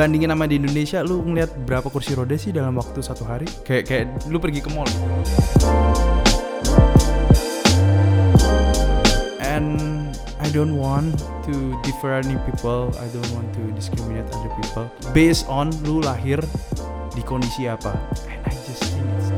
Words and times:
bandingin 0.00 0.32
sama 0.32 0.48
di 0.48 0.56
Indonesia 0.56 1.04
lu 1.04 1.20
ngeliat 1.20 1.52
berapa 1.68 1.84
kursi 1.92 2.16
roda 2.16 2.32
sih 2.32 2.56
dalam 2.56 2.72
waktu 2.80 3.04
satu 3.04 3.28
hari? 3.28 3.44
Kayak 3.68 3.84
kayak 3.84 4.04
lu 4.32 4.40
pergi 4.40 4.64
ke 4.64 4.72
mall. 4.72 4.88
And 9.44 9.76
I 10.40 10.48
don't 10.56 10.80
want 10.80 11.20
to 11.44 11.76
differ 11.84 12.16
any 12.16 12.40
people 12.48 12.88
I 12.96 13.12
don't 13.12 13.28
want 13.36 13.52
to 13.60 13.62
discriminate 13.76 14.24
other 14.32 14.48
people. 14.56 14.88
Based 15.12 15.44
on 15.52 15.68
lu 15.84 16.00
lahir 16.00 16.40
di 17.12 17.20
kondisi 17.20 17.68
apa. 17.68 17.92
And 18.24 18.40
I 18.48 18.56
just 18.64 18.80
think 18.80 19.04
it's 19.04 19.28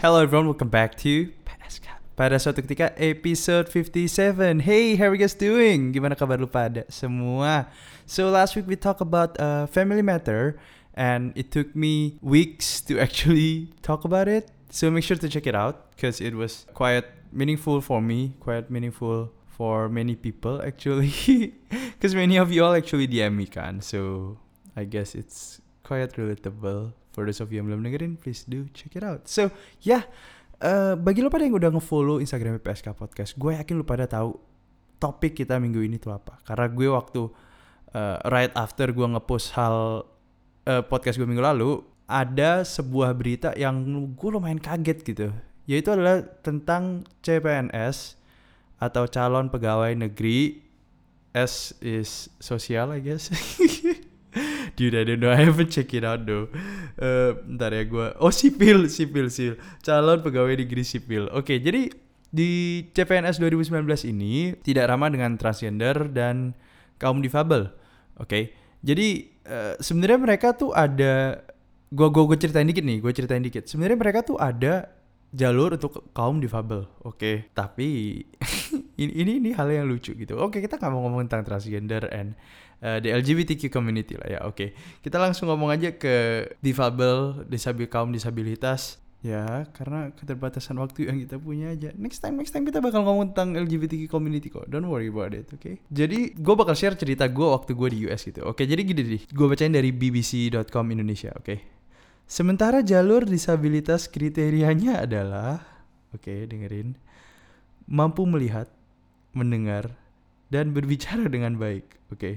Hello 0.00 0.24
everyone, 0.24 0.48
welcome 0.48 0.72
back 0.72 0.96
to 1.04 1.28
pada 2.20 2.36
suatu 2.36 2.60
ketika 2.60 2.92
episode 3.00 3.72
57 3.72 4.60
Hey, 4.60 4.92
how 5.00 5.08
are 5.08 5.16
you 5.16 5.24
guys 5.24 5.32
doing? 5.32 5.88
Gimana 5.88 6.12
kabar 6.12 6.36
lu 6.36 6.44
pada 6.44 6.84
semua? 6.92 7.64
So 8.04 8.28
last 8.28 8.52
week 8.52 8.68
we 8.68 8.76
talk 8.76 9.00
about 9.00 9.40
a 9.40 9.64
family 9.72 10.04
matter 10.04 10.60
And 10.92 11.32
it 11.32 11.48
took 11.48 11.72
me 11.72 12.20
weeks 12.20 12.84
to 12.92 13.00
actually 13.00 13.72
talk 13.80 14.04
about 14.04 14.28
it 14.28 14.52
So 14.68 14.92
make 14.92 15.00
sure 15.00 15.16
to 15.16 15.32
check 15.32 15.48
it 15.48 15.56
out 15.56 15.96
Because 15.96 16.20
it 16.20 16.36
was 16.36 16.68
quite 16.76 17.08
meaningful 17.32 17.80
for 17.80 18.04
me 18.04 18.36
Quite 18.36 18.68
meaningful 18.68 19.32
for 19.48 19.88
many 19.88 20.12
people 20.12 20.60
actually 20.60 21.56
Because 21.96 22.12
many 22.12 22.36
of 22.36 22.52
you 22.52 22.68
all 22.68 22.76
actually 22.76 23.08
DM 23.08 23.32
me 23.40 23.48
kan 23.48 23.80
So 23.80 24.36
I 24.76 24.84
guess 24.84 25.16
it's 25.16 25.64
quite 25.80 26.12
relatable 26.20 27.00
For 27.10 27.26
those 27.26 27.42
of 27.42 27.50
you 27.50 27.58
yang 27.58 27.66
belum 27.66 27.82
dengerin, 27.82 28.14
please 28.22 28.46
do 28.46 28.70
check 28.70 28.94
it 28.94 29.02
out. 29.02 29.26
So, 29.26 29.50
yeah, 29.82 30.06
uh, 30.60 30.94
bagi 30.96 31.24
lo 31.24 31.32
pada 31.32 31.44
yang 31.48 31.56
udah 31.56 31.72
nge-follow 31.72 32.20
Instagram 32.20 32.60
PSK 32.60 32.92
Podcast, 32.94 33.36
gue 33.36 33.56
yakin 33.56 33.74
lo 33.80 33.84
pada 33.84 34.04
tahu 34.06 34.36
topik 35.00 35.32
kita 35.32 35.56
minggu 35.56 35.80
ini 35.80 35.96
tuh 35.96 36.12
apa. 36.14 36.38
Karena 36.44 36.68
gue 36.68 36.88
waktu 36.92 37.22
uh, 37.96 38.16
right 38.28 38.52
after 38.54 38.92
gue 38.92 39.06
nge-post 39.16 39.56
hal 39.56 40.04
uh, 40.68 40.82
podcast 40.86 41.16
gue 41.16 41.26
minggu 41.26 41.42
lalu, 41.42 41.80
ada 42.04 42.62
sebuah 42.66 43.16
berita 43.16 43.56
yang 43.56 43.80
gue 44.12 44.30
lumayan 44.30 44.60
kaget 44.60 44.98
gitu. 45.02 45.28
Yaitu 45.64 45.94
adalah 45.94 46.24
tentang 46.44 47.06
CPNS 47.22 48.18
atau 48.80 49.04
calon 49.06 49.52
pegawai 49.52 49.92
negeri 49.92 50.64
S 51.30 51.76
is 51.84 52.32
sosial 52.42 52.90
I 52.96 53.00
guess. 53.00 53.30
Dude, 54.80 54.96
I 54.96 55.04
don't 55.04 55.20
know. 55.20 55.28
I 55.36 55.44
haven't 55.44 55.68
check 55.68 55.92
it 55.92 56.08
out 56.08 56.24
though. 56.24 56.48
Uh, 56.96 57.36
ntar 57.52 57.76
ya 57.76 57.84
gue. 57.84 58.06
Oh, 58.16 58.32
sipil, 58.32 58.88
sipil, 58.88 59.28
sipil. 59.28 59.60
Calon 59.84 60.24
pegawai 60.24 60.56
negeri 60.56 60.80
sipil. 60.88 61.28
Oke, 61.36 61.52
okay, 61.52 61.58
jadi 61.60 61.92
di 62.32 62.80
CPNS 62.96 63.36
2019 63.44 63.76
ini 64.08 64.56
tidak 64.64 64.88
ramah 64.88 65.12
dengan 65.12 65.36
transgender 65.36 66.08
dan 66.08 66.56
kaum 66.96 67.20
difabel. 67.20 67.68
Oke, 68.16 68.24
okay? 68.24 68.44
jadi 68.80 69.28
uh, 69.44 69.74
sebenarnya 69.84 70.16
mereka 70.16 70.56
tuh 70.56 70.72
ada. 70.72 71.44
Gue 71.92 72.08
gue 72.08 72.24
gue 72.24 72.38
ceritain 72.40 72.64
dikit 72.64 72.86
nih. 72.86 73.04
Gue 73.04 73.12
ceritain 73.12 73.44
dikit. 73.44 73.68
Sebenarnya 73.68 73.98
mereka 74.00 74.24
tuh 74.24 74.40
ada 74.40 74.88
jalur 75.36 75.76
untuk 75.76 76.08
kaum 76.16 76.40
difabel. 76.40 76.88
Oke, 77.04 77.20
okay? 77.20 77.36
tapi 77.52 78.24
ini, 79.00 79.12
ini 79.16 79.32
ini 79.40 79.50
hal 79.56 79.72
yang 79.72 79.88
lucu 79.88 80.12
gitu. 80.12 80.36
Oke, 80.36 80.60
kita 80.60 80.76
nggak 80.76 80.92
mau 80.92 81.00
ngomong 81.08 81.24
tentang 81.24 81.48
transgender 81.48 82.04
and 82.12 82.36
uh, 82.84 83.00
the 83.00 83.08
LGBTQ 83.08 83.72
community 83.72 84.20
lah 84.20 84.28
ya. 84.28 84.40
Oke, 84.44 84.52
okay. 84.52 84.68
kita 85.00 85.16
langsung 85.16 85.48
ngomong 85.48 85.72
aja 85.72 85.96
ke 85.96 86.44
difabel, 86.60 87.48
disabil 87.48 87.88
kaum 87.88 88.12
disabilitas. 88.12 89.00
Ya, 89.20 89.68
karena 89.76 90.16
keterbatasan 90.16 90.80
waktu 90.80 91.12
yang 91.12 91.20
kita 91.20 91.36
punya 91.36 91.76
aja. 91.76 91.92
Next 91.92 92.24
time, 92.24 92.40
next 92.40 92.56
time 92.56 92.64
kita 92.64 92.80
bakal 92.80 93.04
ngomong 93.04 93.36
tentang 93.36 93.52
LGBTQ 93.52 94.08
community 94.08 94.48
kok. 94.48 94.64
Don't 94.64 94.88
worry 94.88 95.12
about 95.12 95.36
it, 95.36 95.44
oke? 95.52 95.60
Okay? 95.60 95.76
Jadi, 95.92 96.32
gue 96.32 96.54
bakal 96.56 96.72
share 96.72 96.96
cerita 96.96 97.28
gue 97.28 97.44
waktu 97.44 97.76
gue 97.76 97.88
di 97.92 97.98
US 98.08 98.24
gitu. 98.24 98.40
Oke, 98.48 98.64
okay, 98.64 98.72
jadi 98.72 98.80
gini 98.80 99.00
deh. 99.04 99.22
Gue 99.28 99.52
bacain 99.52 99.76
dari 99.76 99.92
bbc.com 99.92 100.88
Indonesia, 100.88 101.36
oke? 101.36 101.44
Okay? 101.44 101.58
Sementara 102.24 102.80
jalur 102.80 103.28
disabilitas 103.28 104.08
kriterianya 104.08 105.04
adalah, 105.04 105.68
oke, 106.16 106.24
okay, 106.24 106.48
dengerin, 106.48 106.96
mampu 107.92 108.24
melihat, 108.24 108.72
mendengar, 109.36 109.94
dan 110.50 110.74
berbicara 110.74 111.30
dengan 111.30 111.56
baik, 111.56 111.86
oke? 112.10 112.18
Okay? 112.18 112.34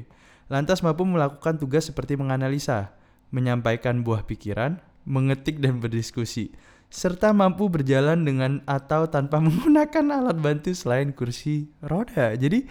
Lantas 0.48 0.86
mampu 0.86 1.08
melakukan 1.08 1.58
tugas 1.58 1.90
seperti 1.90 2.14
menganalisa, 2.14 2.94
menyampaikan 3.34 4.06
buah 4.06 4.28
pikiran, 4.28 4.78
mengetik 5.04 5.58
dan 5.58 5.82
berdiskusi, 5.82 6.54
serta 6.94 7.34
mampu 7.34 7.68
berjalan 7.74 8.22
dengan 8.22 8.62
atau 8.70 9.10
tanpa 9.10 9.42
menggunakan 9.46 10.06
alat 10.14 10.38
bantu 10.38 10.72
selain 10.78 11.10
kursi 11.10 11.74
roda. 11.82 12.38
Jadi 12.38 12.70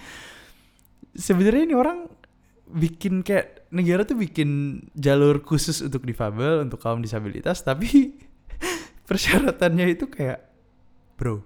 sebenarnya 1.19 1.63
ini 1.67 1.75
orang 1.75 2.07
bikin 2.73 3.21
kayak 3.27 3.69
negara 3.75 4.07
tuh 4.07 4.17
bikin 4.17 4.81
jalur 4.97 5.43
khusus 5.43 5.83
untuk 5.83 6.07
difabel, 6.07 6.63
untuk 6.65 6.79
kaum 6.79 7.03
disabilitas, 7.03 7.67
tapi 7.67 8.17
persyaratannya 9.11 9.87
itu 9.93 10.07
kayak 10.09 10.41
bro, 11.19 11.43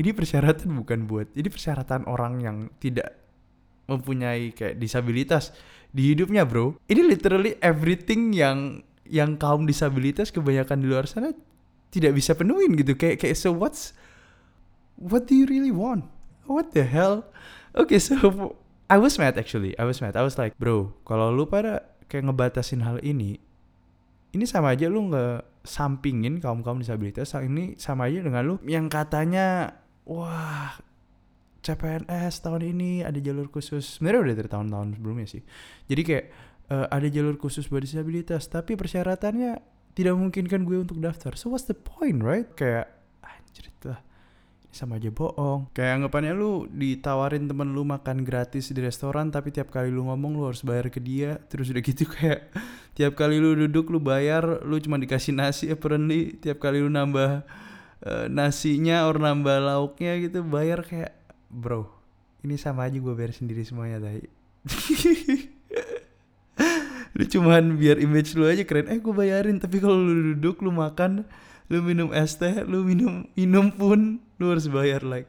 ini 0.00 0.16
persyaratan 0.16 0.72
bukan 0.80 1.04
buat, 1.04 1.28
ini 1.36 1.52
persyaratan 1.52 2.08
orang 2.08 2.40
yang 2.40 2.56
tidak 2.80 3.20
mempunyai 3.84 4.56
kayak 4.56 4.80
disabilitas 4.80 5.52
di 5.92 6.14
hidupnya 6.14 6.46
bro. 6.48 6.78
Ini 6.88 7.02
literally 7.04 7.58
everything 7.60 8.32
yang 8.32 8.80
yang 9.10 9.34
kaum 9.36 9.66
disabilitas 9.66 10.30
kebanyakan 10.30 10.78
di 10.78 10.86
luar 10.86 11.10
sana 11.10 11.34
tidak 11.90 12.14
bisa 12.14 12.32
penuhin 12.38 12.78
gitu. 12.78 12.94
Kayak 12.94 13.20
kayak 13.20 13.36
so 13.36 13.50
what's 13.50 13.92
what 14.94 15.26
do 15.26 15.34
you 15.34 15.44
really 15.50 15.74
want? 15.74 16.06
What 16.46 16.70
the 16.72 16.86
hell? 16.86 17.26
Okay 17.74 17.98
so 17.98 18.16
I 18.86 18.96
was 19.02 19.18
mad 19.18 19.34
actually. 19.34 19.74
I 19.76 19.84
was 19.84 19.98
mad. 19.98 20.14
I 20.14 20.22
was 20.22 20.38
like 20.38 20.54
bro 20.56 20.94
kalau 21.02 21.34
lu 21.34 21.50
pada 21.50 21.90
kayak 22.06 22.30
ngebatasin 22.30 22.86
hal 22.86 23.02
ini 23.02 23.42
ini 24.30 24.44
sama 24.46 24.78
aja 24.78 24.86
lu 24.86 25.10
nggak 25.10 25.66
sampingin 25.66 26.38
kaum 26.38 26.62
kaum 26.62 26.78
disabilitas 26.78 27.34
ini 27.42 27.74
sama 27.74 28.06
aja 28.06 28.22
dengan 28.22 28.46
lu. 28.46 28.54
Yang 28.62 28.86
katanya 28.94 29.74
wah 30.08 30.78
CPNS 31.60 32.40
tahun 32.40 32.62
ini 32.72 33.04
ada 33.04 33.20
jalur 33.20 33.52
khusus. 33.52 34.00
Sebenarnya 34.00 34.20
udah 34.24 34.36
dari 34.40 34.48
tahun-tahun 34.48 34.88
sebelumnya 34.96 35.26
sih. 35.28 35.42
Jadi 35.86 36.02
kayak 36.02 36.24
uh, 36.72 36.86
ada 36.88 37.06
jalur 37.12 37.36
khusus 37.36 37.68
buat 37.68 37.84
disabilitas 37.84 38.48
tapi 38.48 38.74
persyaratannya 38.74 39.60
tidak 39.92 40.12
memungkinkan 40.16 40.64
gue 40.64 40.78
untuk 40.80 40.98
daftar. 41.02 41.36
So 41.36 41.52
what's 41.52 41.68
the 41.68 41.76
point 41.76 42.24
right? 42.24 42.48
Kayak 42.56 42.88
anjir 43.20 43.68
lah 43.84 44.00
sama 44.70 44.96
aja 44.96 45.10
bohong. 45.12 45.68
Kayak 45.76 46.00
anggapannya 46.00 46.32
lu 46.32 46.64
ditawarin 46.70 47.50
temen 47.50 47.74
lu 47.74 47.82
makan 47.82 48.22
gratis 48.22 48.70
di 48.70 48.80
restoran 48.80 49.28
tapi 49.28 49.50
tiap 49.50 49.68
kali 49.68 49.90
lu 49.90 50.06
ngomong 50.06 50.38
lu 50.38 50.48
harus 50.48 50.64
bayar 50.64 50.88
ke 50.88 51.02
dia. 51.02 51.36
Terus 51.52 51.68
udah 51.74 51.82
gitu 51.84 52.08
kayak 52.16 52.48
tiap 52.96 53.18
kali 53.18 53.36
lu 53.36 53.52
duduk 53.52 53.92
lu 53.92 54.00
bayar 54.00 54.64
lu 54.64 54.80
cuma 54.80 54.96
dikasih 54.96 55.36
nasi 55.36 55.68
apparently. 55.68 56.40
Tiap 56.40 56.56
kali 56.56 56.80
lu 56.80 56.88
nambah 56.88 57.44
uh, 58.06 58.26
nasinya 58.30 59.08
or 59.08 59.16
nambah 59.20 59.60
lauknya 59.60 60.20
gitu 60.22 60.44
bayar 60.46 60.84
kayak 60.84 61.16
bro 61.50 61.88
ini 62.44 62.56
sama 62.56 62.88
aja 62.88 62.96
gue 62.96 63.14
bayar 63.16 63.32
sendiri 63.36 63.64
semuanya 63.66 64.00
tadi 64.00 64.24
lu 67.16 67.24
cuman 67.26 67.76
biar 67.76 67.98
image 67.98 68.32
lu 68.38 68.46
aja 68.46 68.64
keren. 68.64 68.88
Eh 68.88 68.96
gue 68.96 69.12
bayarin 69.12 69.58
tapi 69.58 69.82
kalau 69.82 69.98
lu 69.98 70.34
duduk 70.34 70.62
lu 70.62 70.70
makan 70.70 71.26
lu 71.70 71.82
minum 71.82 72.10
es 72.16 72.38
teh 72.38 72.62
lu 72.66 72.82
minum 72.86 73.28
minum 73.34 73.70
pun 73.70 74.22
lu 74.38 74.44
harus 74.48 74.70
bayar. 74.70 75.02
Like 75.02 75.28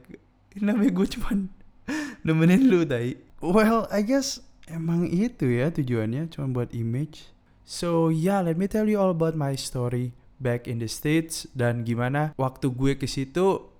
ini 0.54 0.72
namanya 0.72 0.92
gue 0.94 1.06
cuman 1.18 1.38
nemenin 2.26 2.70
lu 2.70 2.86
tadi 2.86 3.18
well 3.42 3.90
I 3.90 4.06
guess 4.06 4.40
emang 4.70 5.10
itu 5.10 5.50
ya 5.50 5.68
tujuannya 5.74 6.30
cuma 6.30 6.48
buat 6.48 6.70
image. 6.72 7.28
So 7.66 8.08
yeah 8.08 8.40
let 8.40 8.56
me 8.56 8.70
tell 8.70 8.86
you 8.86 8.96
all 8.96 9.10
about 9.10 9.34
my 9.34 9.58
story 9.58 10.14
back 10.42 10.66
in 10.66 10.82
the 10.82 10.90
states 10.90 11.46
dan 11.54 11.86
gimana 11.86 12.34
waktu 12.34 12.74
gue 12.74 12.98
ke 12.98 13.06
situ 13.06 13.70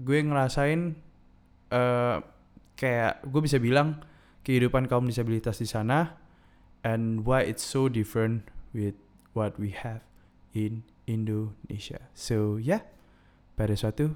gue 0.00 0.18
ngerasain 0.24 0.96
uh, 1.70 2.24
kayak 2.76 3.20
gue 3.28 3.40
bisa 3.44 3.60
bilang 3.60 4.00
kehidupan 4.40 4.88
kaum 4.88 5.04
disabilitas 5.04 5.60
di 5.60 5.68
sana 5.68 6.16
and 6.80 7.28
why 7.28 7.44
it's 7.44 7.64
so 7.64 7.92
different 7.92 8.48
with 8.72 8.96
what 9.36 9.60
we 9.60 9.76
have 9.76 10.00
in 10.56 10.86
Indonesia. 11.04 12.08
So 12.12 12.56
ya, 12.56 12.78
yeah, 12.78 12.82
pada 13.58 13.74
suatu 13.74 14.14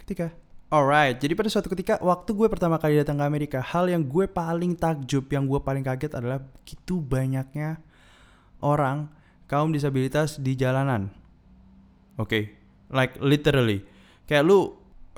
ketika. 0.00 0.30
Alright, 0.72 1.22
jadi 1.22 1.38
pada 1.38 1.46
suatu 1.52 1.70
ketika 1.70 2.02
waktu 2.02 2.34
gue 2.34 2.48
pertama 2.50 2.82
kali 2.82 2.98
datang 2.98 3.22
ke 3.22 3.24
Amerika, 3.24 3.58
hal 3.62 3.86
yang 3.86 4.02
gue 4.02 4.26
paling 4.26 4.74
takjub, 4.74 5.30
yang 5.30 5.46
gue 5.46 5.60
paling 5.62 5.86
kaget 5.86 6.18
adalah 6.18 6.42
begitu 6.42 6.98
banyaknya 6.98 7.78
orang 8.58 9.06
kaum 9.46 9.70
disabilitas 9.70 10.42
di 10.42 10.58
jalanan. 10.58 11.14
Oke, 12.14 12.28
okay. 12.28 12.42
like 12.94 13.18
literally. 13.18 13.82
Kayak 14.24 14.46
lu, 14.46 14.58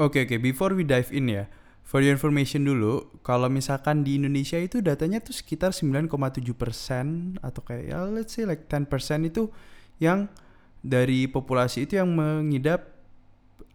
oke 0.00 0.16
okay, 0.16 0.24
oke, 0.24 0.34
okay, 0.34 0.38
before 0.40 0.72
we 0.72 0.82
dive 0.82 1.12
in 1.12 1.28
ya, 1.28 1.44
For 1.86 2.02
your 2.02 2.18
information 2.18 2.66
dulu, 2.66 3.14
kalau 3.22 3.46
misalkan 3.46 4.02
di 4.02 4.18
Indonesia 4.18 4.58
itu 4.58 4.82
datanya 4.82 5.22
tuh 5.22 5.30
sekitar 5.30 5.70
9,7% 5.70 7.38
atau 7.38 7.62
kayak 7.62 7.94
ya 7.94 8.02
let's 8.10 8.34
say 8.34 8.42
like 8.42 8.66
10% 8.66 8.90
itu 9.22 9.54
yang 10.02 10.26
dari 10.82 11.30
populasi 11.30 11.86
itu 11.86 12.02
yang 12.02 12.10
mengidap 12.10 12.90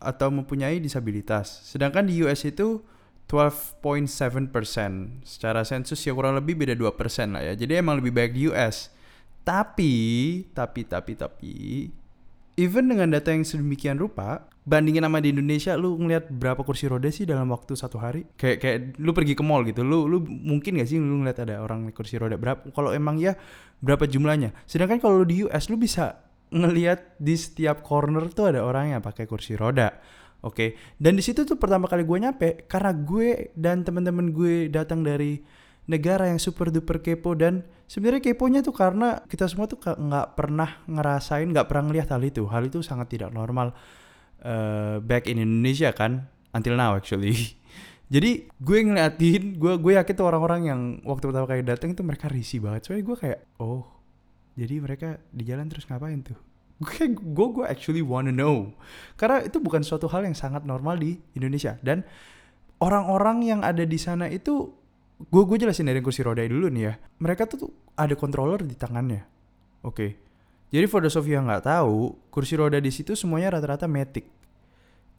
atau 0.04 0.28
mempunyai 0.28 0.84
disabilitas. 0.84 1.64
Sedangkan 1.64 2.04
di 2.04 2.20
US 2.28 2.44
itu 2.44 2.84
12.7 3.32 4.52
persen. 4.52 5.24
Secara 5.24 5.64
sensus 5.64 6.04
ya 6.04 6.12
kurang 6.12 6.36
lebih 6.36 6.60
beda 6.60 6.76
2 6.76 6.92
persen 7.00 7.32
lah 7.32 7.48
ya. 7.48 7.56
Jadi 7.56 7.80
emang 7.80 8.04
lebih 8.04 8.12
baik 8.12 8.36
di 8.36 8.52
US. 8.52 8.92
Tapi, 9.48 9.96
tapi, 10.52 10.84
tapi, 10.84 11.16
tapi, 11.16 11.56
even 12.62 12.86
dengan 12.86 13.10
data 13.10 13.34
yang 13.34 13.42
sedemikian 13.42 13.98
rupa, 13.98 14.46
bandingin 14.70 15.02
sama 15.02 15.18
di 15.18 15.34
Indonesia, 15.34 15.74
lu 15.74 15.98
ngeliat 15.98 16.30
berapa 16.30 16.62
kursi 16.62 16.86
roda 16.86 17.10
sih 17.10 17.26
dalam 17.26 17.50
waktu 17.50 17.74
satu 17.74 17.98
hari? 17.98 18.30
Kayak 18.38 18.58
kayak 18.62 18.80
lu 19.02 19.12
pergi 19.18 19.34
ke 19.34 19.42
mall 19.42 19.66
gitu, 19.66 19.82
lu 19.82 20.06
lu 20.06 20.22
mungkin 20.22 20.78
gak 20.78 20.86
sih 20.86 21.02
lu 21.02 21.26
ngeliat 21.26 21.42
ada 21.42 21.66
orang 21.66 21.90
kursi 21.90 22.22
roda 22.22 22.38
berapa? 22.38 22.70
Kalau 22.70 22.94
emang 22.94 23.18
ya 23.18 23.34
berapa 23.82 24.06
jumlahnya? 24.06 24.54
Sedangkan 24.70 25.02
kalau 25.02 25.26
lu 25.26 25.26
di 25.26 25.42
US 25.50 25.74
lu 25.74 25.82
bisa 25.82 26.22
ngeliat 26.54 27.18
di 27.18 27.34
setiap 27.34 27.82
corner 27.82 28.30
tuh 28.30 28.54
ada 28.54 28.62
orang 28.62 28.94
yang 28.94 29.02
pakai 29.02 29.26
kursi 29.26 29.58
roda. 29.58 29.98
Oke, 30.42 30.58
okay? 30.58 30.70
dan 30.98 31.14
di 31.14 31.22
situ 31.22 31.46
tuh 31.46 31.54
pertama 31.54 31.86
kali 31.86 32.02
gue 32.02 32.18
nyampe 32.18 32.66
karena 32.66 32.98
gue 32.98 33.54
dan 33.54 33.86
teman-teman 33.86 34.34
gue 34.34 34.74
datang 34.74 35.06
dari 35.06 35.38
negara 35.92 36.32
yang 36.32 36.40
super 36.40 36.72
duper 36.72 37.04
kepo 37.04 37.36
dan 37.36 37.68
sebenarnya 37.92 38.24
keponya 38.32 38.64
tuh 38.64 38.72
karena 38.72 39.20
kita 39.28 39.52
semua 39.52 39.68
tuh 39.68 39.76
nggak 39.84 40.40
pernah 40.40 40.80
ngerasain, 40.88 41.52
nggak 41.52 41.68
pernah 41.68 41.92
ngeliat 41.92 42.08
hal 42.16 42.24
itu. 42.24 42.48
Hal 42.48 42.72
itu 42.72 42.80
sangat 42.80 43.12
tidak 43.12 43.36
normal 43.36 43.76
uh, 44.48 45.04
back 45.04 45.28
in 45.28 45.44
Indonesia 45.44 45.92
kan, 45.92 46.32
until 46.56 46.80
now 46.80 46.96
actually. 46.96 47.36
Jadi 48.14 48.48
gue 48.48 48.80
ngeliatin, 48.88 49.60
gue 49.60 49.74
gue 49.80 49.94
yakin 50.00 50.14
tuh 50.16 50.28
orang-orang 50.28 50.62
yang 50.68 50.82
waktu 51.04 51.32
pertama 51.32 51.48
kali 51.48 51.64
datang 51.64 51.96
itu 51.96 52.04
mereka 52.04 52.28
risih 52.32 52.60
banget. 52.60 52.88
Soalnya 52.88 53.08
gue 53.08 53.18
kayak, 53.24 53.40
oh, 53.64 53.88
jadi 54.52 54.84
mereka 54.84 55.16
di 55.32 55.48
jalan 55.48 55.72
terus 55.72 55.88
ngapain 55.88 56.20
tuh? 56.20 56.36
gue 56.82 57.14
gue 57.14 57.48
gue 57.54 57.66
actually 57.70 58.02
wanna 58.02 58.34
know 58.34 58.74
karena 59.14 59.46
itu 59.46 59.62
bukan 59.62 59.86
suatu 59.86 60.10
hal 60.10 60.26
yang 60.26 60.34
sangat 60.34 60.66
normal 60.66 60.98
di 60.98 61.14
Indonesia 61.38 61.78
dan 61.86 62.02
orang-orang 62.82 63.46
yang 63.46 63.62
ada 63.62 63.86
di 63.86 64.02
sana 64.02 64.26
itu 64.26 64.74
gue 65.28 65.44
gue 65.46 65.58
jelasin 65.62 65.86
dari 65.86 66.02
kursi 66.02 66.26
roda 66.26 66.42
dulu 66.42 66.72
nih 66.72 66.84
ya. 66.88 66.94
Mereka 67.22 67.46
tuh, 67.46 67.70
ada 67.94 68.18
controller 68.18 68.66
di 68.66 68.74
tangannya. 68.74 69.22
Oke. 69.82 69.94
Okay. 69.94 70.12
jadi 70.72 70.88
for 70.88 71.04
the 71.04 71.12
yang 71.28 71.52
nggak 71.52 71.68
tahu 71.68 72.16
kursi 72.32 72.56
roda 72.56 72.80
di 72.80 72.94
situ 72.94 73.12
semuanya 73.12 73.60
rata-rata 73.60 73.92
matic 73.92 74.24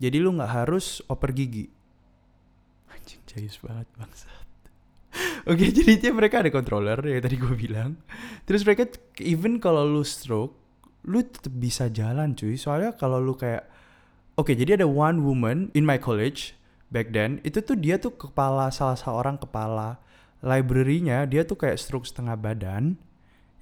jadi 0.02 0.18
lu 0.18 0.34
nggak 0.34 0.66
harus 0.66 0.98
oper 1.06 1.30
gigi. 1.30 1.70
Anjing 2.90 3.22
jayus 3.22 3.62
banget 3.62 3.86
bangsa 3.94 4.26
Oke, 5.46 5.62
okay, 5.62 5.68
jadi 5.70 5.92
dia 6.02 6.10
mereka 6.10 6.42
ada 6.42 6.50
controller 6.50 6.98
ya 7.06 7.22
tadi 7.22 7.38
gue 7.38 7.54
bilang. 7.54 7.94
Terus 8.42 8.66
mereka 8.66 8.90
even 9.22 9.62
kalau 9.62 9.86
lu 9.86 10.02
stroke, 10.02 10.58
lu 11.06 11.22
tetap 11.22 11.54
bisa 11.54 11.86
jalan 11.86 12.34
cuy. 12.34 12.58
Soalnya 12.58 12.98
kalau 12.98 13.22
lu 13.22 13.38
kayak 13.38 13.62
oke 14.34 14.50
okay, 14.50 14.54
jadi 14.58 14.82
ada 14.82 14.90
one 14.90 15.22
woman 15.22 15.70
in 15.78 15.86
my 15.86 16.02
college 16.02 16.58
back 16.92 17.08
then 17.16 17.40
itu 17.40 17.64
tuh 17.64 17.74
dia 17.74 17.96
tuh 17.96 18.12
kepala 18.12 18.68
salah 18.68 19.00
seorang 19.00 19.40
kepala 19.40 19.96
library-nya 20.44 21.24
dia 21.24 21.48
tuh 21.48 21.56
kayak 21.56 21.80
stroke 21.80 22.04
setengah 22.04 22.36
badan 22.36 23.00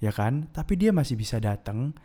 ya 0.03 0.11
kan? 0.11 0.51
Tapi 0.51 0.75
dia 0.75 0.91
masih 0.91 1.15
bisa 1.15 1.39
datang 1.39 1.95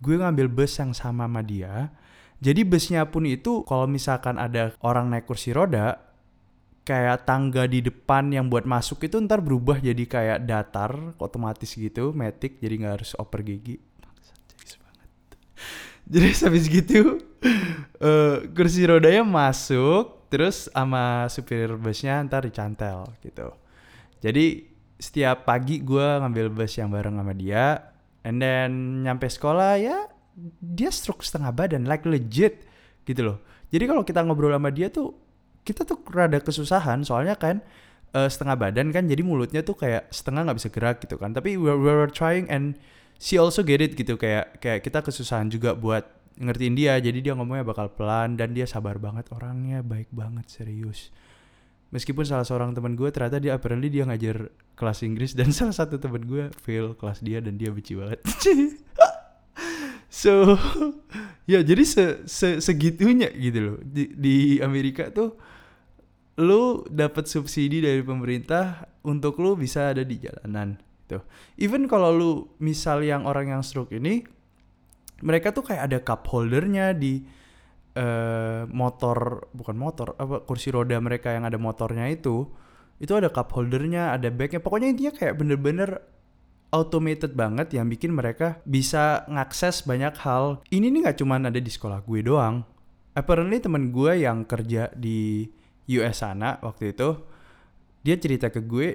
gue 0.00 0.16
ngambil 0.16 0.48
bus 0.48 0.80
yang 0.80 0.96
sama 0.96 1.28
sama 1.28 1.44
dia. 1.44 1.92
Jadi 2.40 2.64
busnya 2.64 3.04
pun 3.04 3.28
itu 3.28 3.68
kalau 3.68 3.84
misalkan 3.84 4.40
ada 4.40 4.72
orang 4.80 5.12
naik 5.12 5.28
kursi 5.28 5.52
roda 5.52 6.00
kayak 6.88 7.28
tangga 7.28 7.68
di 7.68 7.84
depan 7.84 8.32
yang 8.32 8.48
buat 8.48 8.64
masuk 8.64 9.04
itu 9.04 9.20
ntar 9.20 9.44
berubah 9.44 9.76
jadi 9.76 10.00
kayak 10.08 10.48
datar 10.48 11.12
otomatis 11.20 11.76
gitu 11.76 12.16
matic 12.16 12.56
jadi 12.56 12.74
nggak 12.80 12.94
harus 12.96 13.12
oper 13.20 13.44
gigi. 13.44 13.76
Jadi 16.10 16.26
habis 16.32 16.64
gitu 16.66 17.20
uh, 18.00 18.42
kursi 18.56 18.88
rodanya 18.88 19.20
masuk 19.20 20.19
terus 20.30 20.70
sama 20.70 21.26
supir 21.26 21.74
busnya 21.74 22.22
ntar 22.24 22.46
dicantel 22.46 23.10
gitu. 23.20 23.50
Jadi 24.22 24.70
setiap 25.00 25.48
pagi 25.48 25.82
gue 25.82 26.06
ngambil 26.22 26.54
bus 26.54 26.78
yang 26.78 26.92
bareng 26.92 27.18
sama 27.18 27.34
dia 27.34 27.92
and 28.22 28.38
then 28.38 29.02
nyampe 29.02 29.26
sekolah 29.26 29.80
ya 29.80 30.06
dia 30.62 30.88
stroke 30.94 31.26
setengah 31.26 31.50
badan 31.50 31.84
like 31.84 32.06
legit 32.06 32.64
gitu 33.02 33.26
loh. 33.26 33.38
Jadi 33.74 33.84
kalau 33.90 34.06
kita 34.06 34.22
ngobrol 34.22 34.54
sama 34.54 34.70
dia 34.70 34.86
tuh 34.86 35.12
kita 35.66 35.82
tuh 35.82 35.98
rada 36.08 36.38
kesusahan 36.38 37.02
soalnya 37.02 37.34
kan 37.34 37.58
uh, 38.14 38.30
setengah 38.30 38.56
badan 38.56 38.94
kan 38.94 39.10
jadi 39.10 39.20
mulutnya 39.26 39.66
tuh 39.66 39.74
kayak 39.74 40.08
setengah 40.14 40.46
nggak 40.46 40.58
bisa 40.62 40.70
gerak 40.70 40.96
gitu 41.02 41.18
kan. 41.18 41.34
Tapi 41.34 41.58
we 41.58 41.74
were 41.74 42.06
trying 42.06 42.46
and 42.46 42.78
she 43.18 43.34
also 43.34 43.66
get 43.66 43.82
it 43.82 43.98
gitu 43.98 44.14
kayak 44.14 44.62
kayak 44.62 44.80
kita 44.86 45.02
kesusahan 45.02 45.50
juga 45.50 45.74
buat 45.74 46.19
ngertiin 46.40 46.74
dia. 46.74 46.96
Jadi 46.96 47.20
dia 47.20 47.36
ngomongnya 47.36 47.62
bakal 47.62 47.92
pelan 47.92 48.34
dan 48.40 48.56
dia 48.56 48.64
sabar 48.64 48.96
banget. 48.96 49.28
Orangnya 49.30 49.84
baik 49.84 50.08
banget 50.10 50.48
serius. 50.48 51.12
Meskipun 51.90 52.22
salah 52.22 52.46
seorang 52.46 52.70
teman 52.72 52.94
gue 52.94 53.10
ternyata 53.10 53.42
dia 53.42 53.58
apparently 53.58 53.90
dia 53.90 54.06
ngajar 54.06 54.48
kelas 54.78 55.02
Inggris 55.02 55.34
dan 55.36 55.52
salah 55.56 55.74
satu 55.74 56.00
teman 56.00 56.24
gue 56.24 56.48
fail 56.58 56.96
kelas 56.96 57.20
dia 57.20 57.38
dan 57.44 57.60
dia 57.60 57.70
benci 57.70 57.94
banget. 57.94 58.18
So 60.10 60.58
ya 61.46 61.62
jadi 61.62 61.86
se, 61.86 62.26
se 62.26 62.58
segitunya 62.58 63.30
gitu 63.30 63.58
loh. 63.62 63.76
Di, 63.78 64.10
di 64.10 64.36
Amerika 64.58 65.06
tuh 65.14 65.38
lu 66.42 66.82
dapat 66.90 67.30
subsidi 67.30 67.78
dari 67.78 68.02
pemerintah 68.02 68.90
untuk 69.06 69.38
lu 69.38 69.54
bisa 69.54 69.94
ada 69.94 70.02
di 70.02 70.18
jalanan 70.18 70.82
gitu. 71.06 71.22
Even 71.62 71.86
kalau 71.86 72.10
lu 72.10 72.30
misal 72.58 73.06
yang 73.06 73.22
orang 73.22 73.54
yang 73.54 73.62
stroke 73.62 73.94
ini 73.94 74.26
mereka 75.20 75.52
tuh 75.52 75.64
kayak 75.64 75.82
ada 75.90 75.98
cup 76.00 76.26
holdernya 76.28 76.92
di 76.96 77.24
uh, 77.96 78.66
motor 78.70 79.48
bukan 79.52 79.76
motor 79.76 80.14
apa 80.16 80.42
kursi 80.44 80.72
roda 80.72 80.96
mereka 81.00 81.32
yang 81.32 81.44
ada 81.46 81.56
motornya 81.56 82.08
itu. 82.10 82.48
Itu 83.00 83.16
ada 83.16 83.32
cup 83.32 83.52
holdernya 83.56 84.12
ada 84.16 84.28
bagnya. 84.28 84.60
Pokoknya 84.60 84.92
intinya 84.92 85.12
kayak 85.16 85.34
bener-bener 85.40 86.04
automated 86.70 87.34
banget 87.34 87.74
yang 87.74 87.90
bikin 87.90 88.14
mereka 88.14 88.62
bisa 88.62 89.26
ngakses 89.26 89.82
banyak 89.84 90.14
hal. 90.22 90.62
Ini 90.70 90.86
nih 90.88 91.00
nggak 91.08 91.18
cuma 91.18 91.40
ada 91.40 91.58
di 91.58 91.70
sekolah 91.70 92.04
gue 92.06 92.20
doang. 92.22 92.62
Apparently 93.16 93.58
temen 93.58 93.90
gue 93.90 94.22
yang 94.22 94.46
kerja 94.46 94.92
di 94.94 95.50
US 95.98 96.22
sana 96.22 96.62
waktu 96.62 96.94
itu 96.94 97.18
dia 98.06 98.16
cerita 98.16 98.48
ke 98.48 98.62
gue 98.62 98.88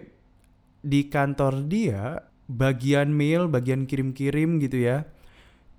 di 0.86 1.12
kantor 1.12 1.68
dia 1.68 2.24
bagian 2.46 3.10
mail, 3.12 3.50
bagian 3.50 3.90
kirim-kirim 3.90 4.62
gitu 4.62 4.86
ya. 4.86 5.10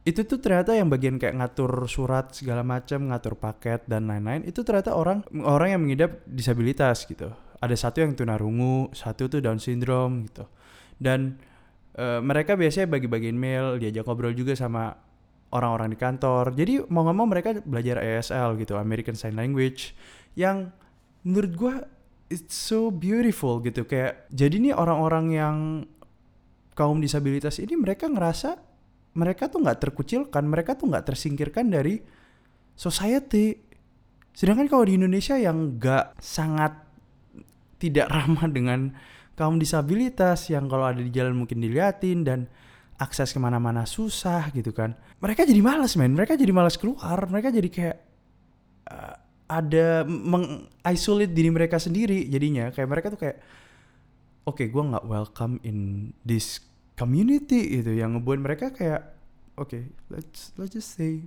Itu 0.06 0.22
tuh 0.22 0.38
ternyata 0.38 0.70
yang 0.70 0.86
bagian 0.86 1.18
kayak 1.18 1.34
ngatur 1.34 1.90
surat 1.90 2.30
segala 2.30 2.62
macam, 2.62 3.10
ngatur 3.10 3.34
paket 3.34 3.82
dan 3.90 4.06
lain-lain, 4.06 4.46
itu 4.46 4.62
ternyata 4.62 4.94
orang 4.94 5.26
orang 5.42 5.74
yang 5.74 5.80
mengidap 5.82 6.22
disabilitas 6.30 7.10
gitu. 7.10 7.34
Ada 7.58 7.74
satu 7.74 8.06
yang 8.06 8.14
tunarungu, 8.14 8.94
satu 8.94 9.26
tuh 9.26 9.42
Down 9.42 9.58
syndrome 9.58 10.30
gitu. 10.30 10.46
Dan 10.94 11.34
e, 11.98 12.22
mereka 12.22 12.54
biasanya 12.54 12.86
bagi-bagiin 12.86 13.34
mail, 13.34 13.82
diajak 13.82 14.06
ngobrol 14.06 14.30
juga 14.30 14.54
sama 14.54 14.94
orang-orang 15.50 15.90
di 15.90 15.98
kantor. 15.98 16.54
Jadi 16.54 16.86
mau 16.86 17.02
nggak 17.02 17.16
mau 17.18 17.26
mereka 17.26 17.50
belajar 17.66 17.98
ASL 17.98 18.54
gitu, 18.62 18.78
American 18.78 19.18
Sign 19.18 19.34
Language, 19.34 19.90
yang 20.38 20.70
menurut 21.26 21.52
gue 21.58 21.74
it's 22.30 22.54
so 22.54 22.94
beautiful 22.94 23.58
gitu 23.62 23.86
kayak 23.86 24.30
jadi 24.30 24.58
nih 24.58 24.74
orang-orang 24.74 25.26
yang 25.34 25.56
kaum 26.78 26.98
disabilitas 27.02 27.58
ini 27.58 27.74
mereka 27.74 28.06
ngerasa 28.10 28.65
mereka 29.16 29.48
tuh 29.48 29.64
nggak 29.64 29.80
terkucilkan 29.80 30.44
mereka 30.44 30.76
tuh 30.76 30.92
nggak 30.92 31.08
tersingkirkan 31.08 31.72
dari 31.72 31.98
society. 32.76 33.56
Sedangkan 34.36 34.68
kalau 34.68 34.84
di 34.84 35.00
Indonesia 35.00 35.34
yang 35.40 35.80
nggak 35.80 36.20
sangat 36.20 36.76
tidak 37.80 38.12
ramah 38.12 38.46
dengan 38.52 38.92
kaum 39.36 39.56
disabilitas 39.60 40.48
yang 40.52 40.68
kalau 40.68 40.88
ada 40.88 41.00
di 41.00 41.12
jalan 41.12 41.36
mungkin 41.36 41.60
diliatin 41.60 42.24
dan 42.24 42.48
akses 42.96 43.32
ke 43.32 43.40
mana-mana 43.40 43.84
susah 43.84 44.48
gitu 44.52 44.72
kan. 44.72 44.96
Mereka 45.20 45.44
jadi 45.44 45.60
malas 45.60 45.96
men. 45.96 46.16
Mereka 46.16 46.36
jadi 46.36 46.52
malas 46.52 46.80
keluar. 46.80 47.16
Mereka 47.28 47.52
jadi 47.52 47.68
kayak 47.68 47.98
uh, 48.92 49.14
ada 49.46 50.02
mengisolate 50.08 51.32
diri 51.32 51.50
mereka 51.52 51.76
sendiri 51.76 52.24
jadinya. 52.28 52.72
Kayak 52.72 52.88
mereka 52.88 53.06
tuh 53.12 53.20
kayak 53.20 53.36
oke 54.48 54.56
okay, 54.56 54.66
gue 54.72 54.82
nggak 54.82 55.04
welcome 55.04 55.60
in 55.64 56.10
this 56.24 56.64
community 56.96 57.80
itu 57.80 57.92
yang 57.94 58.16
ngebuat 58.16 58.38
mereka 58.40 58.66
kayak 58.72 59.14
oke 59.54 59.68
okay, 59.70 59.82
let's 60.08 60.56
let's 60.56 60.72
just 60.72 60.96
stay 60.96 61.24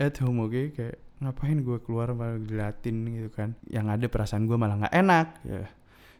at 0.00 0.16
home 0.22 0.40
oke 0.40 0.54
okay? 0.54 0.70
kayak 0.72 0.96
ngapain 1.22 1.62
gue 1.62 1.78
keluar 1.82 2.10
malah 2.14 2.38
diliatin 2.38 3.06
gitu 3.06 3.30
kan 3.30 3.54
yang 3.70 3.86
ada 3.90 4.06
perasaan 4.10 4.46
gue 4.46 4.56
malah 4.58 4.86
nggak 4.86 4.94
enak 4.94 5.26
ya 5.46 5.66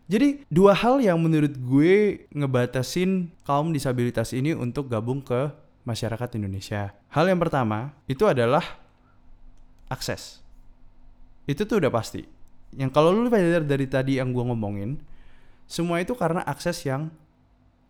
jadi 0.04 0.44
dua 0.52 0.76
hal 0.76 1.00
yang 1.00 1.16
menurut 1.16 1.56
gue 1.56 2.28
ngebatasin 2.28 3.32
kaum 3.48 3.72
disabilitas 3.72 4.36
ini 4.36 4.52
untuk 4.52 4.92
gabung 4.92 5.24
ke 5.24 5.48
masyarakat 5.88 6.36
Indonesia. 6.36 6.92
Hal 7.08 7.24
yang 7.24 7.40
pertama 7.40 7.96
itu 8.04 8.28
adalah 8.28 8.84
akses 9.88 10.44
itu 11.44 11.62
tuh 11.68 11.80
udah 11.80 11.92
pasti. 11.92 12.24
Yang 12.74 12.90
kalau 12.90 13.14
lu 13.14 13.28
belajar 13.30 13.62
dari 13.62 13.86
tadi 13.86 14.18
yang 14.18 14.32
gue 14.34 14.44
ngomongin, 14.44 14.98
semua 15.68 16.00
itu 16.00 16.16
karena 16.16 16.42
akses 16.42 16.82
yang 16.88 17.12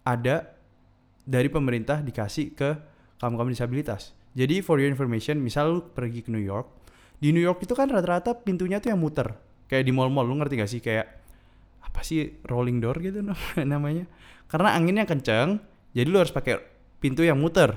ada 0.04 0.52
dari 1.24 1.48
pemerintah 1.48 2.04
dikasih 2.04 2.52
ke 2.52 2.70
kaum-kaum 3.18 3.48
disabilitas. 3.48 4.12
Jadi 4.36 4.60
for 4.60 4.76
your 4.76 4.92
information, 4.92 5.40
misal 5.40 5.64
lu 5.72 5.80
pergi 5.80 6.20
ke 6.20 6.28
New 6.28 6.42
York, 6.42 6.68
di 7.18 7.32
New 7.32 7.40
York 7.40 7.64
itu 7.64 7.72
kan 7.72 7.88
rata-rata 7.88 8.36
pintunya 8.36 8.78
tuh 8.78 8.92
yang 8.92 9.00
muter. 9.00 9.32
kayak 9.64 9.88
di 9.88 9.96
mall-mall 9.96 10.28
lu 10.28 10.36
ngerti 10.36 10.54
gak 10.60 10.70
sih? 10.70 10.80
Kayak 10.84 11.24
apa 11.80 12.04
sih 12.04 12.36
rolling 12.44 12.84
door 12.84 13.00
gitu 13.00 13.24
namanya. 13.72 14.04
Karena 14.44 14.76
anginnya 14.76 15.08
kenceng 15.08 15.56
jadi 15.96 16.04
lu 16.04 16.20
harus 16.20 16.34
pakai 16.34 16.60
pintu 17.00 17.24
yang 17.24 17.40
muter. 17.40 17.72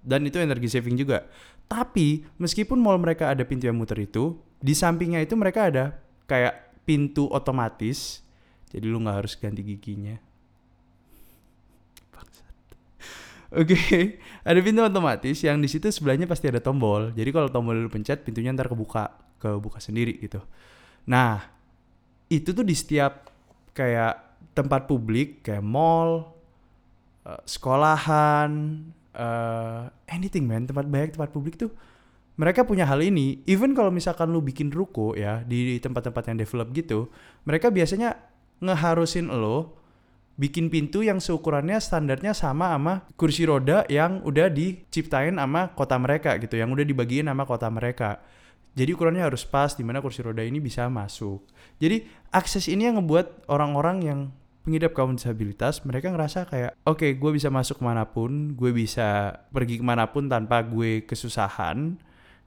Dan 0.00 0.24
itu 0.24 0.38
energi 0.40 0.70
saving 0.70 0.96
juga. 0.96 1.26
Tapi 1.66 2.24
meskipun 2.38 2.78
mall 2.78 2.96
mereka 2.96 3.28
ada 3.28 3.42
pintu 3.42 3.66
yang 3.66 3.76
muter 3.76 3.98
itu 3.98 4.38
di 4.62 4.72
sampingnya 4.72 5.20
itu 5.20 5.34
mereka 5.34 5.68
ada 5.68 5.98
kayak 6.24 6.86
pintu 6.88 7.26
otomatis. 7.28 8.24
Jadi 8.70 8.86
lu 8.86 9.02
nggak 9.02 9.16
harus 9.26 9.34
ganti 9.36 9.60
giginya 9.60 10.16
Oke, 13.56 13.72
okay. 13.72 14.04
ada 14.48 14.60
pintu 14.60 14.84
otomatis 14.84 15.40
yang 15.40 15.56
di 15.58 15.68
situ 15.68 15.88
sebelahnya 15.88 16.28
pasti 16.28 16.52
ada 16.52 16.60
tombol. 16.60 17.16
Jadi 17.16 17.30
kalau 17.32 17.48
tombol 17.48 17.88
lu 17.88 17.88
pencet, 17.88 18.20
pintunya 18.20 18.52
ntar 18.52 18.68
kebuka, 18.68 19.16
kebuka 19.40 19.80
sendiri 19.80 20.20
gitu. 20.20 20.44
Nah, 21.08 21.40
itu 22.28 22.52
tuh 22.52 22.66
di 22.66 22.76
setiap 22.76 23.32
kayak 23.72 24.44
tempat 24.52 24.84
publik, 24.84 25.40
kayak 25.40 25.64
mall, 25.64 26.36
uh, 27.24 27.40
sekolahan, 27.48 28.84
uh, 29.16 29.88
anything 30.12 30.44
man, 30.44 30.68
tempat 30.68 30.84
banyak 30.84 31.16
tempat 31.16 31.32
publik 31.32 31.56
tuh 31.56 31.72
mereka 32.36 32.68
punya 32.68 32.84
hal 32.84 33.00
ini. 33.00 33.40
Even 33.48 33.72
kalau 33.72 33.88
misalkan 33.88 34.28
lu 34.30 34.44
bikin 34.44 34.68
ruko 34.68 35.16
ya 35.16 35.40
di 35.42 35.80
tempat-tempat 35.80 36.32
yang 36.32 36.38
develop 36.38 36.68
gitu, 36.76 37.08
mereka 37.48 37.72
biasanya 37.72 38.20
ngeharusin 38.60 39.32
lo 39.32 39.76
bikin 40.36 40.68
pintu 40.68 41.00
yang 41.00 41.16
seukurannya 41.16 41.80
standarnya 41.80 42.36
sama 42.36 42.76
sama 42.76 42.94
kursi 43.16 43.48
roda 43.48 43.88
yang 43.88 44.20
udah 44.20 44.52
diciptain 44.52 45.40
sama 45.40 45.72
kota 45.72 45.96
mereka 45.96 46.36
gitu, 46.36 46.60
yang 46.60 46.68
udah 46.72 46.84
dibagiin 46.84 47.26
sama 47.26 47.48
kota 47.48 47.72
mereka. 47.72 48.20
Jadi 48.76 48.92
ukurannya 48.92 49.24
harus 49.24 49.48
pas 49.48 49.72
di 49.72 49.80
mana 49.80 50.04
kursi 50.04 50.20
roda 50.20 50.44
ini 50.44 50.60
bisa 50.60 50.84
masuk. 50.92 51.48
Jadi 51.80 52.04
akses 52.28 52.68
ini 52.68 52.84
yang 52.84 53.00
ngebuat 53.00 53.48
orang-orang 53.48 53.96
yang 54.04 54.20
pengidap 54.68 54.92
kaum 54.92 55.16
disabilitas 55.16 55.80
mereka 55.88 56.12
ngerasa 56.12 56.44
kayak 56.50 56.76
oke 56.84 57.00
okay, 57.00 57.10
gue 57.16 57.30
bisa 57.32 57.48
masuk 57.48 57.80
ke 57.80 57.84
mana 57.88 58.04
pun, 58.04 58.52
gue 58.52 58.70
bisa 58.76 59.40
pergi 59.48 59.80
ke 59.80 59.84
mana 59.84 60.12
pun 60.12 60.28
tanpa 60.28 60.60
gue 60.60 61.08
kesusahan 61.08 61.96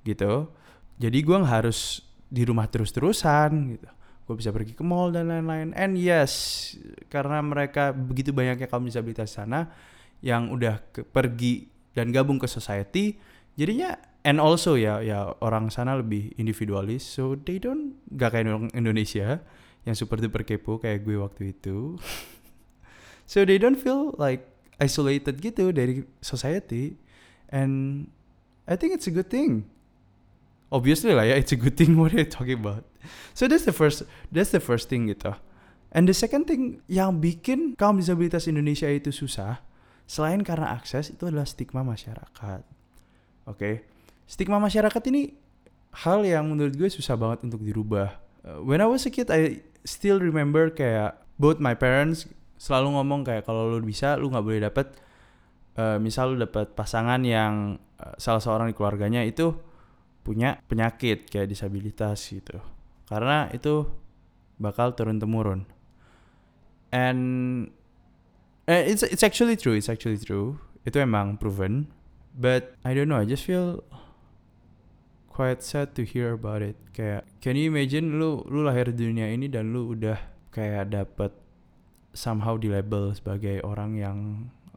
gitu. 0.05 0.53
Jadi 1.01 1.17
gue 1.25 1.37
harus 1.41 2.05
di 2.29 2.45
rumah 2.45 2.69
terus-terusan 2.69 3.49
gitu 3.73 3.89
gue 4.29 4.37
bisa 4.37 4.53
pergi 4.53 4.77
ke 4.77 4.85
mall 4.85 5.09
dan 5.09 5.25
lain-lain. 5.25 5.73
And 5.73 5.97
yes 5.97 6.77
karena 7.09 7.41
mereka 7.41 7.89
begitu 7.97 8.29
banyaknya 8.29 8.69
kaum 8.69 8.85
disabilitas 8.85 9.33
sana 9.33 9.73
yang 10.21 10.53
udah 10.53 10.85
ke, 10.93 11.01
pergi 11.01 11.65
dan 11.97 12.13
gabung 12.13 12.37
ke 12.37 12.45
society 12.45 13.17
jadinya 13.57 13.97
and 14.21 14.37
also 14.37 14.77
ya 14.77 15.01
ya 15.01 15.33
orang 15.41 15.73
sana 15.73 15.97
lebih 15.97 16.37
individualis. 16.37 17.01
So 17.09 17.41
they 17.41 17.57
don't 17.57 17.97
gak 18.13 18.37
kayak 18.37 18.53
orang 18.53 18.69
Indonesia 18.77 19.41
yang 19.89 19.97
super 19.97 20.21
duper 20.21 20.45
kepo 20.45 20.77
kayak 20.77 21.01
gue 21.01 21.17
waktu 21.17 21.57
itu. 21.57 21.97
So 23.29 23.45
they 23.45 23.61
don't 23.61 23.77
feel 23.77 24.17
like 24.17 24.41
isolated 24.81 25.37
gitu 25.37 25.69
dari 25.69 26.01
society. 26.17 26.97
And 27.53 28.09
I 28.65 28.73
think 28.73 28.97
it's 28.97 29.05
a 29.05 29.13
good 29.13 29.29
thing. 29.29 29.69
Obviously 30.73 31.13
lah 31.13 31.29
ya 31.29 31.37
it's 31.37 31.53
a 31.53 31.59
good 31.61 31.77
thing 31.77 31.93
what 32.01 32.09
you 32.09 32.25
talking 32.25 32.57
about 32.57 32.88
so 33.37 33.47
that's 33.47 33.65
the 33.65 33.75
first 33.75 34.05
that's 34.31 34.51
the 34.51 34.63
first 34.63 34.87
thing 34.87 35.09
gitu. 35.09 35.35
And 35.89 36.05
the 36.05 36.13
second 36.13 36.45
thing 36.45 36.85
yang 36.85 37.17
bikin 37.17 37.73
kaum 37.73 37.97
disabilitas 37.97 38.45
Indonesia 38.45 38.85
itu 38.85 39.09
susah 39.09 39.65
selain 40.05 40.45
karena 40.45 40.73
akses 40.77 41.09
itu 41.09 41.25
adalah 41.25 41.49
stigma 41.49 41.81
masyarakat. 41.81 42.61
Oke? 43.49 43.57
Okay? 43.57 43.75
stigma 44.29 44.61
masyarakat 44.61 45.01
ini 45.09 45.33
hal 46.05 46.21
yang 46.21 46.45
menurut 46.45 46.77
gue 46.77 46.85
susah 46.85 47.17
banget 47.17 47.49
untuk 47.49 47.65
dirubah. 47.65 48.13
Uh, 48.45 48.61
when 48.61 48.77
I 48.77 48.85
was 48.85 49.09
a 49.09 49.11
kid 49.11 49.33
I 49.33 49.65
still 49.81 50.21
remember 50.21 50.69
kayak 50.69 51.17
both 51.41 51.57
my 51.57 51.73
parents 51.73 52.29
selalu 52.61 52.93
ngomong 52.93 53.25
kayak 53.25 53.49
kalau 53.49 53.73
lu 53.73 53.81
bisa 53.81 54.13
lu 54.21 54.29
nggak 54.29 54.45
boleh 54.45 54.61
dapet 54.61 54.93
uh, 55.81 55.97
misal 55.97 56.37
lu 56.37 56.45
dapet 56.45 56.77
pasangan 56.77 57.25
yang 57.25 57.81
uh, 57.97 58.15
salah 58.21 58.39
seorang 58.39 58.69
di 58.69 58.77
keluarganya 58.77 59.25
itu 59.25 59.57
punya 60.21 60.61
penyakit 60.69 61.25
kayak 61.25 61.49
disabilitas 61.49 62.21
gitu 62.29 62.61
karena 63.09 63.49
itu 63.51 63.89
bakal 64.61 64.93
turun 64.93 65.17
temurun 65.17 65.65
and 66.93 67.21
eh, 68.69 68.85
it's 68.89 69.01
it's 69.05 69.25
actually 69.25 69.57
true 69.57 69.73
it's 69.73 69.89
actually 69.89 70.17
true. 70.17 70.57
Itu 70.85 71.01
emang 71.01 71.37
proven. 71.37 71.89
But 72.39 72.77
I 72.85 72.95
don't 72.95 73.09
know 73.09 73.19
I 73.19 73.27
just 73.27 73.43
feel 73.43 73.83
quite 75.27 75.65
sad 75.65 75.93
to 75.97 76.05
hear 76.05 76.33
about 76.37 76.61
it. 76.61 76.77
Kayak 76.93 77.25
can 77.41 77.57
you 77.57 77.69
imagine 77.69 78.17
lu 78.17 78.45
lu 78.47 78.65
lahir 78.65 78.89
di 78.93 79.05
dunia 79.09 79.29
ini 79.29 79.49
dan 79.49 79.73
lu 79.73 79.97
udah 79.97 80.17
kayak 80.53 80.93
dapet 80.93 81.33
somehow 82.13 82.57
di 82.57 82.71
label 82.71 83.13
sebagai 83.13 83.61
orang 83.61 83.97
yang 83.97 84.17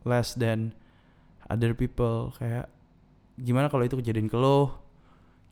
less 0.05 0.35
than 0.35 0.75
other 1.49 1.73
people. 1.73 2.35
Kayak 2.37 2.69
gimana 3.39 3.73
kalau 3.73 3.87
itu 3.89 3.97
kejadian 4.01 4.29
ke 4.29 4.37
lo 4.37 4.82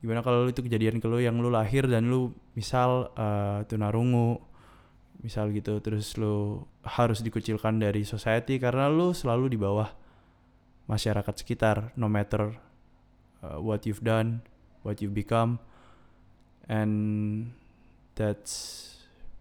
gimana 0.00 0.24
kalau 0.24 0.48
itu 0.48 0.64
kejadian 0.64 0.96
ke 0.98 1.06
lu 1.06 1.20
yang 1.20 1.36
lu 1.38 1.52
lahir 1.52 1.84
dan 1.84 2.08
lu 2.08 2.32
misal 2.56 3.12
uh, 3.14 3.64
tunarungu 3.68 4.40
misal 5.20 5.52
gitu 5.52 5.76
terus 5.84 6.16
lu 6.16 6.64
harus 6.80 7.20
dikucilkan 7.20 7.76
dari 7.76 8.08
society 8.08 8.56
karena 8.56 8.88
lu 8.88 9.12
selalu 9.12 9.52
di 9.52 9.58
bawah 9.60 9.92
masyarakat 10.88 11.34
sekitar 11.36 11.92
no 12.00 12.08
matter 12.08 12.56
uh, 13.44 13.60
what 13.60 13.84
you've 13.84 14.00
done 14.00 14.40
what 14.82 15.00
you've 15.00 15.16
become. 15.16 15.60
And 16.70 17.50
that's 18.14 18.86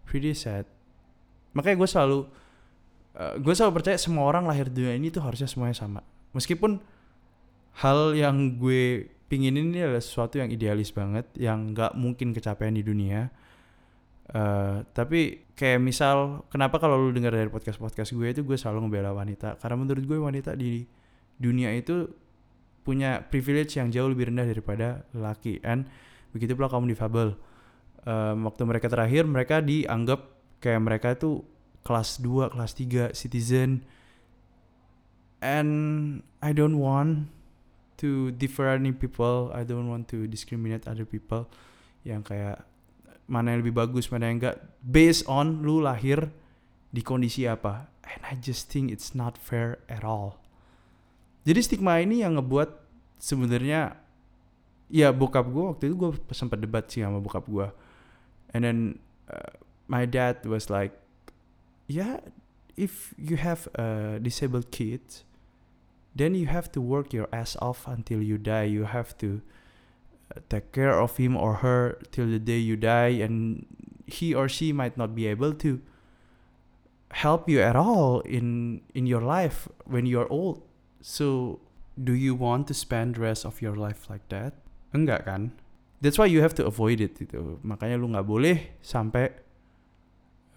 pretty 0.04 0.34
sad. 0.34 0.66
Makanya 1.54 1.76
gue 1.78 1.88
selalu 1.88 2.18
uh, 3.16 3.34
gue 3.38 3.54
selalu 3.54 3.72
percaya 3.82 3.98
semua 3.98 4.26
orang 4.26 4.46
lahir 4.46 4.66
di 4.70 4.82
dunia 4.82 4.94
ini 4.98 5.08
tuh 5.14 5.22
harusnya 5.22 5.46
semuanya 5.46 5.76
sama. 5.78 6.00
Meskipun 6.34 6.82
hal 7.80 8.14
yang 8.18 8.58
gue 8.58 9.06
pingin 9.30 9.54
ini 9.54 9.78
adalah 9.78 10.02
sesuatu 10.02 10.42
yang 10.42 10.50
idealis 10.50 10.90
banget 10.90 11.30
yang 11.38 11.70
nggak 11.70 11.94
mungkin 11.94 12.34
kecapean 12.34 12.74
di 12.74 12.82
dunia. 12.82 13.30
Uh, 14.30 14.82
tapi 14.90 15.46
kayak 15.54 15.82
misal 15.82 16.46
kenapa 16.50 16.78
kalau 16.78 16.98
lu 16.98 17.10
dengar 17.10 17.34
dari 17.34 17.50
podcast 17.50 17.78
podcast 17.82 18.14
gue 18.14 18.26
itu 18.26 18.42
gue 18.42 18.58
selalu 18.58 18.90
ngebela 18.90 19.14
wanita. 19.14 19.54
Karena 19.62 19.76
menurut 19.78 20.02
gue 20.02 20.18
wanita 20.18 20.58
di 20.58 20.82
dunia 21.38 21.70
itu 21.78 22.10
punya 22.82 23.22
privilege 23.22 23.78
yang 23.78 23.94
jauh 23.94 24.10
lebih 24.10 24.34
rendah 24.34 24.50
daripada 24.50 25.06
laki. 25.14 25.62
And 25.62 25.86
begitu 26.34 26.58
pula 26.58 26.66
kaum 26.66 26.90
difabel. 26.90 27.38
Um, 28.02 28.50
waktu 28.50 28.66
mereka 28.66 28.90
terakhir 28.90 29.30
mereka 29.30 29.62
dianggap 29.62 30.26
kayak 30.58 30.82
mereka 30.82 31.14
itu 31.14 31.46
kelas 31.86 32.18
2, 32.18 32.50
kelas 32.50 32.72
3 32.74 33.14
citizen. 33.14 33.86
And 35.38 35.70
I 36.42 36.50
don't 36.50 36.82
want 36.82 37.30
to 38.00 38.32
differentiate 38.34 38.98
people. 38.98 39.52
I 39.52 39.62
don't 39.62 39.88
want 39.88 40.08
to 40.16 40.24
discriminate 40.26 40.88
other 40.88 41.04
people. 41.04 41.46
Yang 42.02 42.32
kayak 42.34 42.58
mana 43.30 43.54
yang 43.54 43.60
lebih 43.62 43.76
bagus 43.76 44.08
mana 44.08 44.32
yang 44.32 44.40
enggak. 44.40 44.56
Based 44.80 45.28
on 45.28 45.62
lu 45.62 45.84
lahir 45.84 46.32
di 46.90 47.04
kondisi 47.04 47.44
apa. 47.44 47.92
And 48.10 48.20
I 48.26 48.34
just 48.40 48.72
think 48.72 48.90
it's 48.90 49.14
not 49.14 49.38
fair 49.38 49.78
at 49.86 50.02
all. 50.02 50.40
Jadi 51.46 51.60
stigma 51.62 52.02
ini 52.02 52.20
yang 52.20 52.36
ngebuat 52.36 52.68
sebenarnya 53.20 53.96
ya 54.90 55.14
bokap 55.14 55.46
gue 55.46 55.64
waktu 55.70 55.84
itu 55.92 55.94
gue 55.94 56.10
sempat 56.34 56.58
debat 56.58 56.82
sih 56.90 57.06
sama 57.06 57.22
bokap 57.22 57.46
gue 57.46 57.68
and 58.50 58.66
then 58.66 58.78
uh, 59.30 59.54
my 59.86 60.02
dad 60.02 60.42
was 60.42 60.66
like 60.66 60.90
yeah 61.86 62.18
if 62.74 63.14
you 63.14 63.38
have 63.38 63.70
a 63.78 64.18
disabled 64.18 64.66
kid 64.74 65.22
then 66.20 66.36
you 66.36 66.52
have 66.52 66.68
to 66.76 66.84
work 66.84 67.16
your 67.16 67.32
ass 67.32 67.56
off 67.64 67.88
until 67.88 68.20
you 68.20 68.36
die. 68.36 68.68
You 68.68 68.84
have 68.84 69.16
to 69.24 69.40
uh, 70.28 70.44
take 70.52 70.76
care 70.76 71.00
of 71.00 71.16
him 71.16 71.32
or 71.32 71.64
her 71.64 71.96
till 72.12 72.28
the 72.28 72.38
day 72.38 72.60
you 72.60 72.76
die 72.76 73.24
and 73.24 73.64
he 74.04 74.36
or 74.36 74.44
she 74.44 74.68
might 74.76 75.00
not 75.00 75.16
be 75.16 75.24
able 75.24 75.56
to 75.64 75.80
help 77.16 77.48
you 77.48 77.64
at 77.64 77.74
all 77.74 78.20
in 78.28 78.84
in 78.92 79.08
your 79.08 79.24
life 79.24 79.64
when 79.88 80.04
you're 80.04 80.28
old. 80.28 80.60
So 81.00 81.58
do 81.96 82.12
you 82.12 82.36
want 82.36 82.68
to 82.68 82.76
spend 82.76 83.16
the 83.16 83.24
rest 83.24 83.48
of 83.48 83.64
your 83.64 83.74
life 83.74 84.12
like 84.12 84.28
that? 84.28 84.60
Enggak 84.92 85.24
kan? 85.24 85.56
That's 86.04 86.20
why 86.20 86.28
you 86.28 86.44
have 86.44 86.52
to 86.60 86.68
avoid 86.68 87.00
it 87.00 87.16
itu. 87.16 87.56
Makanya 87.64 87.96
lu 87.96 88.12
nggak 88.12 88.28
boleh 88.28 88.76
sampai 88.84 89.32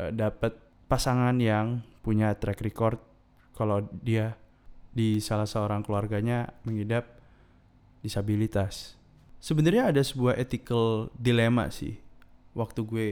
uh, 0.04 0.12
dapat 0.12 0.60
pasangan 0.92 1.40
yang 1.40 1.88
punya 2.04 2.36
track 2.36 2.60
record 2.60 3.00
kalau 3.56 3.88
dia 4.04 4.36
di 4.94 5.18
salah 5.20 5.50
seorang 5.50 5.82
keluarganya 5.82 6.54
mengidap 6.64 7.10
disabilitas. 8.06 8.96
Sebenarnya 9.44 9.92
ada 9.92 10.00
sebuah 10.00 10.40
ethical 10.40 11.12
dilema 11.18 11.68
sih 11.74 12.00
waktu 12.56 12.82
gue 12.86 13.08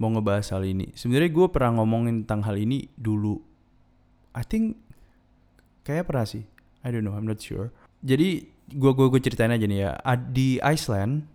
mau 0.00 0.08
ngebahas 0.10 0.56
hal 0.56 0.64
ini. 0.64 0.90
Sebenarnya 0.96 1.30
gue 1.30 1.46
pernah 1.52 1.78
ngomongin 1.78 2.24
tentang 2.24 2.48
hal 2.48 2.56
ini 2.58 2.88
dulu. 2.96 3.38
I 4.32 4.42
think 4.42 4.80
kayak 5.84 6.08
pernah 6.08 6.26
sih. 6.26 6.48
I 6.82 6.90
don't 6.90 7.06
know, 7.06 7.14
I'm 7.14 7.28
not 7.28 7.38
sure. 7.38 7.70
Jadi 8.02 8.50
gue 8.72 8.92
gue 8.96 9.06
gue 9.06 9.20
ceritain 9.22 9.52
aja 9.52 9.62
nih 9.68 9.80
ya. 9.86 9.92
Di 10.32 10.58
Iceland 10.58 11.28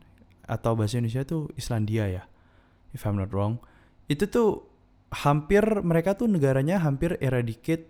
atau 0.44 0.76
bahasa 0.76 1.00
Indonesia 1.00 1.24
tuh 1.24 1.48
Islandia 1.56 2.06
ya. 2.10 2.24
if 2.96 3.06
I'm 3.06 3.20
not 3.20 3.30
wrong. 3.30 3.62
Itu 4.10 4.26
tuh 4.26 4.66
hampir 5.12 5.64
mereka 5.86 6.18
tuh 6.18 6.26
negaranya 6.26 6.82
hampir 6.82 7.16
eradicate 7.22 7.88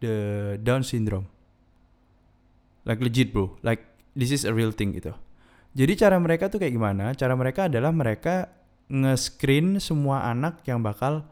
the 0.00 0.16
Down 0.60 0.82
syndrome. 0.82 1.28
Like 2.88 3.00
legit 3.04 3.30
bro, 3.30 3.60
like 3.60 3.84
this 4.16 4.32
is 4.32 4.48
a 4.48 4.52
real 4.52 4.72
thing 4.72 4.96
gitu. 4.96 5.12
Jadi 5.76 5.92
cara 5.94 6.18
mereka 6.18 6.50
tuh 6.50 6.58
kayak 6.58 6.74
gimana? 6.74 7.14
Cara 7.14 7.38
mereka 7.38 7.70
adalah 7.70 7.94
mereka 7.94 8.50
nge-screen 8.90 9.78
semua 9.78 10.26
anak 10.26 10.66
yang 10.66 10.82
bakal 10.82 11.22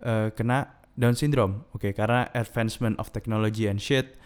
uh, 0.00 0.32
kena 0.32 0.72
Down 0.98 1.14
syndrome. 1.14 1.68
Oke, 1.76 1.90
okay, 1.90 1.92
karena 1.94 2.26
advancement 2.34 2.98
of 2.98 3.12
technology 3.14 3.70
and 3.70 3.78
shit, 3.78 4.18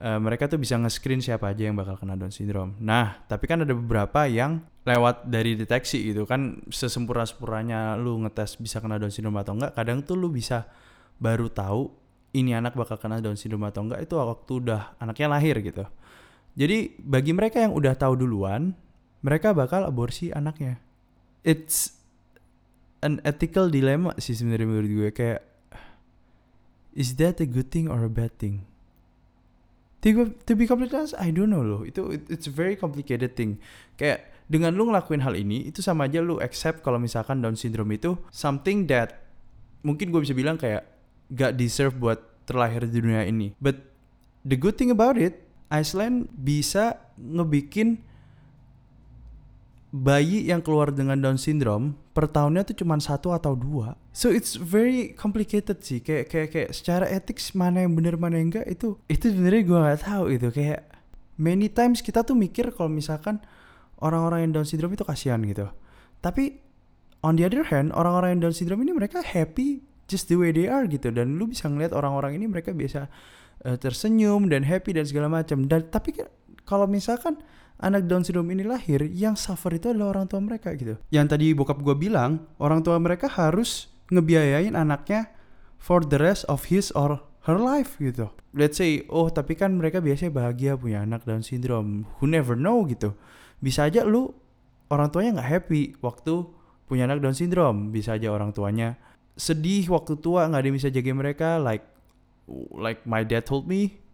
uh, 0.00 0.16
mereka 0.16 0.46
tuh 0.46 0.56
bisa 0.56 0.78
nge-screen 0.78 1.20
siapa 1.20 1.50
aja 1.50 1.68
yang 1.68 1.76
bakal 1.76 1.98
kena 1.98 2.14
Down 2.14 2.30
syndrome. 2.30 2.78
Nah, 2.80 3.18
tapi 3.26 3.50
kan 3.50 3.66
ada 3.66 3.74
beberapa 3.74 4.24
yang 4.30 4.62
lewat 4.84 5.26
dari 5.28 5.56
deteksi 5.56 6.12
gitu 6.12 6.28
kan 6.28 6.60
sesempurna-sempurnanya 6.68 7.96
lu 7.96 8.20
ngetes 8.24 8.60
bisa 8.60 8.78
kena 8.78 8.96
Down 9.00 9.10
syndrome 9.10 9.42
atau 9.42 9.58
enggak, 9.58 9.72
kadang 9.74 10.00
tuh 10.06 10.16
lu 10.16 10.30
bisa 10.30 10.70
baru 11.18 11.50
tahu 11.50 12.03
ini 12.34 12.50
anak 12.52 12.74
bakal 12.74 12.98
kena 12.98 13.22
Down 13.22 13.38
syndrome 13.38 13.70
atau 13.70 13.86
enggak 13.86 14.02
itu 14.02 14.18
waktu 14.18 14.52
udah 14.58 14.98
anaknya 14.98 15.26
lahir 15.30 15.56
gitu. 15.62 15.86
Jadi 16.58 16.98
bagi 16.98 17.30
mereka 17.30 17.62
yang 17.62 17.74
udah 17.74 17.94
tahu 17.94 18.18
duluan, 18.18 18.74
mereka 19.22 19.54
bakal 19.54 19.86
aborsi 19.86 20.34
anaknya. 20.34 20.82
It's 21.46 21.94
an 23.06 23.22
ethical 23.22 23.70
dilemma 23.70 24.16
sih 24.18 24.34
sebenarnya 24.34 24.66
menurut 24.66 24.90
gue 24.90 25.10
kayak 25.12 25.40
is 26.96 27.18
that 27.20 27.38
a 27.38 27.46
good 27.46 27.70
thing 27.70 27.86
or 27.86 28.02
a 28.02 28.10
bad 28.10 28.34
thing? 28.38 28.66
To, 30.02 30.30
to 30.46 30.52
be 30.52 30.68
completely 30.68 31.00
honest, 31.00 31.16
I 31.16 31.32
don't 31.32 31.48
know 31.48 31.64
loh. 31.64 31.82
Itu 31.82 32.12
it, 32.12 32.28
it's 32.28 32.46
a 32.46 32.54
very 32.54 32.76
complicated 32.76 33.34
thing. 33.34 33.58
Kayak 33.96 34.30
dengan 34.46 34.76
lu 34.76 34.88
ngelakuin 34.92 35.24
hal 35.24 35.34
ini, 35.34 35.68
itu 35.68 35.80
sama 35.80 36.06
aja 36.06 36.20
lu 36.20 36.38
accept 36.38 36.84
kalau 36.84 37.00
misalkan 37.00 37.40
Down 37.40 37.56
syndrome 37.56 37.96
itu 37.96 38.14
something 38.28 38.84
that 38.88 39.24
mungkin 39.84 40.12
gue 40.12 40.20
bisa 40.22 40.36
bilang 40.36 40.56
kayak 40.60 40.93
gak 41.32 41.56
deserve 41.56 41.96
buat 41.96 42.20
terlahir 42.44 42.84
di 42.88 43.00
dunia 43.00 43.24
ini. 43.24 43.56
But 43.60 43.80
the 44.44 44.56
good 44.60 44.76
thing 44.76 44.92
about 44.92 45.16
it, 45.16 45.40
Iceland 45.72 46.28
bisa 46.36 47.00
ngebikin 47.16 48.04
bayi 49.94 50.50
yang 50.50 50.58
keluar 50.58 50.90
dengan 50.90 51.22
Down 51.22 51.38
syndrome 51.38 51.94
per 52.10 52.26
tahunnya 52.26 52.66
tuh 52.66 52.82
cuma 52.82 52.98
satu 52.98 53.30
atau 53.30 53.54
dua. 53.54 53.94
So 54.10 54.26
it's 54.26 54.58
very 54.58 55.14
complicated 55.14 55.86
sih. 55.86 56.02
Kayak 56.02 56.30
kayak 56.30 56.48
kayak 56.50 56.70
secara 56.74 57.06
etik 57.06 57.38
mana 57.54 57.86
yang 57.86 57.94
benar 57.94 58.18
mana 58.18 58.42
yang 58.42 58.50
enggak 58.50 58.66
itu 58.66 58.98
itu 59.06 59.30
sebenarnya 59.30 59.62
gue 59.62 59.78
nggak 59.78 60.00
tahu 60.02 60.24
itu 60.34 60.48
kayak 60.50 60.80
many 61.38 61.70
times 61.70 62.02
kita 62.02 62.26
tuh 62.26 62.34
mikir 62.34 62.74
kalau 62.74 62.90
misalkan 62.90 63.38
orang-orang 64.02 64.50
yang 64.50 64.52
Down 64.58 64.66
syndrome 64.66 64.98
itu 64.98 65.06
kasihan 65.06 65.38
gitu. 65.46 65.70
Tapi 66.18 66.58
on 67.22 67.38
the 67.38 67.46
other 67.46 67.62
hand 67.62 67.94
orang-orang 67.94 68.38
yang 68.38 68.50
Down 68.50 68.54
syndrome 68.54 68.82
ini 68.82 68.90
mereka 68.90 69.22
happy 69.22 69.93
just 70.10 70.28
the 70.28 70.36
way 70.36 70.52
they 70.52 70.68
are 70.68 70.84
gitu 70.84 71.08
dan 71.10 71.36
lu 71.40 71.48
bisa 71.48 71.68
ngeliat 71.68 71.96
orang-orang 71.96 72.36
ini 72.36 72.46
mereka 72.50 72.76
biasa 72.76 73.08
uh, 73.64 73.76
tersenyum 73.80 74.46
dan 74.52 74.62
happy 74.62 74.94
dan 74.94 75.08
segala 75.08 75.26
macam. 75.32 75.64
Dan 75.64 75.88
tapi 75.88 76.14
kalau 76.68 76.84
misalkan 76.84 77.40
anak 77.80 78.06
Down 78.06 78.22
syndrome 78.22 78.52
ini 78.54 78.62
lahir, 78.62 79.02
yang 79.08 79.34
suffer 79.34 79.72
itu 79.74 79.90
adalah 79.90 80.18
orang 80.18 80.26
tua 80.28 80.40
mereka 80.44 80.72
gitu. 80.76 81.00
Yang 81.10 81.26
tadi 81.36 81.46
bokap 81.56 81.80
gue 81.80 81.96
bilang, 81.96 82.44
orang 82.60 82.84
tua 82.84 83.00
mereka 83.00 83.26
harus 83.26 83.90
ngebiayain 84.12 84.76
anaknya 84.76 85.32
for 85.80 86.04
the 86.04 86.20
rest 86.20 86.44
of 86.46 86.68
his 86.68 86.92
or 86.92 87.20
her 87.44 87.58
life 87.60 87.96
gitu. 88.00 88.28
Let's 88.54 88.78
say, 88.78 89.04
oh 89.10 89.28
tapi 89.28 89.58
kan 89.58 89.74
mereka 89.76 89.98
biasanya 90.00 90.32
bahagia 90.32 90.78
punya 90.78 91.02
anak 91.02 91.26
Down 91.28 91.42
syndrome. 91.42 92.08
Who 92.20 92.30
never 92.30 92.54
know 92.54 92.84
gitu. 92.86 93.16
Bisa 93.58 93.88
aja 93.88 94.04
lu 94.04 94.32
orang 94.92 95.08
tuanya 95.08 95.40
nggak 95.40 95.48
happy 95.48 95.82
waktu 96.00 96.46
punya 96.86 97.08
anak 97.10 97.20
Down 97.20 97.36
syndrome. 97.36 97.90
Bisa 97.90 98.16
aja 98.16 98.30
orang 98.30 98.54
tuanya 98.54 98.96
sedih 99.34 99.90
waktu 99.90 100.14
tua 100.18 100.46
nggak 100.46 100.60
ada 100.60 100.66
yang 100.70 100.78
bisa 100.78 100.90
jaga 100.90 101.10
mereka. 101.10 101.48
Like 101.58 101.84
like 102.74 103.02
my 103.08 103.24
dad 103.24 103.48
told 103.48 103.64
me 103.64 104.04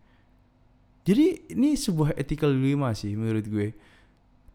jadi 1.11 1.41
ini 1.49 1.75
sebuah 1.75 2.15
ethical 2.15 2.53
dilemma 2.53 2.93
sih 2.93 3.17
menurut 3.17 3.45
gue. 3.49 3.73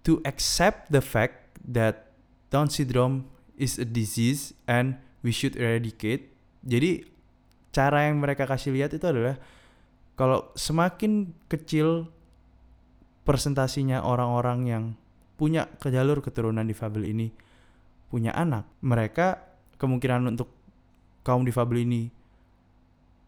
To 0.05 0.21
accept 0.21 0.93
the 0.93 1.01
fact 1.01 1.57
that 1.65 2.13
Down 2.53 2.69
syndrome 2.69 3.25
is 3.57 3.81
a 3.81 3.87
disease 3.87 4.53
and 4.69 5.01
we 5.25 5.33
should 5.33 5.57
eradicate. 5.57 6.29
Jadi 6.61 7.09
cara 7.73 8.07
yang 8.07 8.21
mereka 8.21 8.45
kasih 8.45 8.71
lihat 8.71 8.93
itu 8.93 9.03
adalah 9.03 9.35
kalau 10.15 10.53
semakin 10.55 11.33
kecil 11.49 12.07
presentasinya 13.25 14.05
orang-orang 14.05 14.59
yang 14.69 14.83
punya 15.35 15.67
ke 15.81 15.91
jalur 15.91 16.23
keturunan 16.23 16.63
difabel 16.63 17.09
ini 17.09 17.33
punya 18.07 18.31
anak, 18.31 18.63
mereka 18.79 19.43
kemungkinan 19.77 20.27
untuk 20.29 20.51
kaum 21.25 21.43
difabel 21.43 21.83
ini 21.83 22.11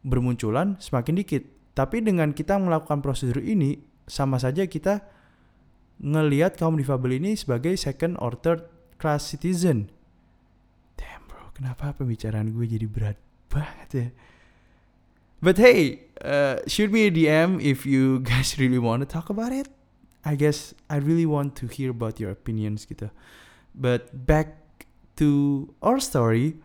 bermunculan 0.05 0.77
semakin 0.79 1.19
dikit 1.19 1.57
tapi 1.77 2.01
dengan 2.01 2.33
kita 2.33 2.57
melakukan 2.57 3.05
prosedur 3.05 3.37
ini, 3.37 3.77
sama 4.09 4.41
saja 4.41 4.65
kita 4.65 5.05
ngelihat 6.01 6.57
kaum 6.57 6.73
difabel 6.73 7.21
ini 7.21 7.37
sebagai 7.37 7.77
second 7.77 8.17
or 8.17 8.33
third 8.33 8.65
class 8.97 9.29
citizen. 9.29 9.93
Damn 10.97 11.29
bro, 11.29 11.53
kenapa 11.53 11.93
pembicaraan 11.93 12.49
gue 12.49 12.65
jadi 12.65 12.89
berat 12.89 13.21
banget 13.53 13.89
ya? 13.93 14.07
But 15.37 15.61
hey, 15.61 16.09
uh, 16.25 16.65
shoot 16.65 16.89
me 16.89 17.05
a 17.05 17.13
DM 17.13 17.61
if 17.61 17.85
you 17.85 18.25
guys 18.25 18.55
really 18.61 18.81
want 18.81 19.05
to 19.05 19.07
talk 19.07 19.29
about 19.29 19.53
it. 19.53 19.69
I 20.25 20.33
guess 20.33 20.73
I 20.89 20.97
really 20.97 21.29
want 21.29 21.53
to 21.61 21.69
hear 21.69 21.93
about 21.93 22.17
your 22.17 22.33
opinions 22.33 22.89
gitu. 22.89 23.13
But 23.77 24.09
back 24.25 24.65
to 25.17 25.67
our 25.81 25.99
story. 25.99 26.57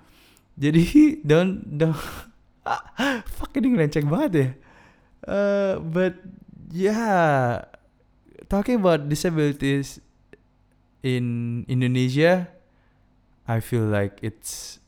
Jadi 0.57 0.85
don't 1.29 1.65
don't 1.67 1.99
fuck 3.37 3.53
ini 3.59 3.75
ngelenceng 3.75 4.07
banget 4.07 4.33
ya. 4.33 4.49
Uh, 5.23 5.75
but 5.81 6.19
yeah, 6.75 7.65
talking 8.51 8.83
about 8.83 9.09
disabilities 9.09 10.03
in 11.03 11.63
Indonesia, 11.67 12.51
I 13.47 13.59
feel 13.65 13.87
like 13.87 14.19
it's 14.23 14.79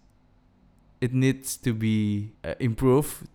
it 1.00 1.12
needs 1.12 1.56
to 1.64 1.72
be 1.74 2.32
uh, 2.44 2.54
improved 2.58 3.26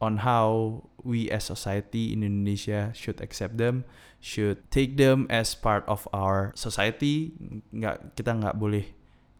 on 0.00 0.24
how 0.24 0.82
we 1.06 1.30
as 1.30 1.44
society 1.44 2.12
in 2.12 2.22
Indonesia 2.26 2.90
should 2.92 3.22
accept 3.22 3.56
them, 3.56 3.84
should 4.20 4.58
take 4.70 4.98
them 4.98 5.26
as 5.30 5.54
part 5.54 5.86
of 5.86 6.08
our 6.12 6.52
society. 6.58 7.32
Nggak 7.70 8.18
kita 8.18 8.32
nggak 8.36 8.56
boleh 8.58 8.95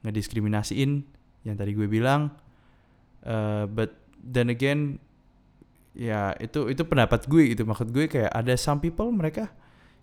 ngediskriminasiin 0.07 1.03
yang 1.42 1.57
tadi 1.59 1.75
gue 1.75 1.90
bilang. 1.90 2.31
Uh, 3.27 3.66
but 3.66 3.99
then 4.23 4.49
again, 4.49 5.03
ya 5.95 6.35
itu 6.38 6.71
itu 6.71 6.83
pendapat 6.87 7.27
gue 7.27 7.53
gitu. 7.55 7.66
Maksud 7.66 7.90
gue 7.90 8.07
kayak 8.07 8.31
ada 8.31 8.55
some 8.55 8.79
people 8.79 9.11
mereka 9.11 9.51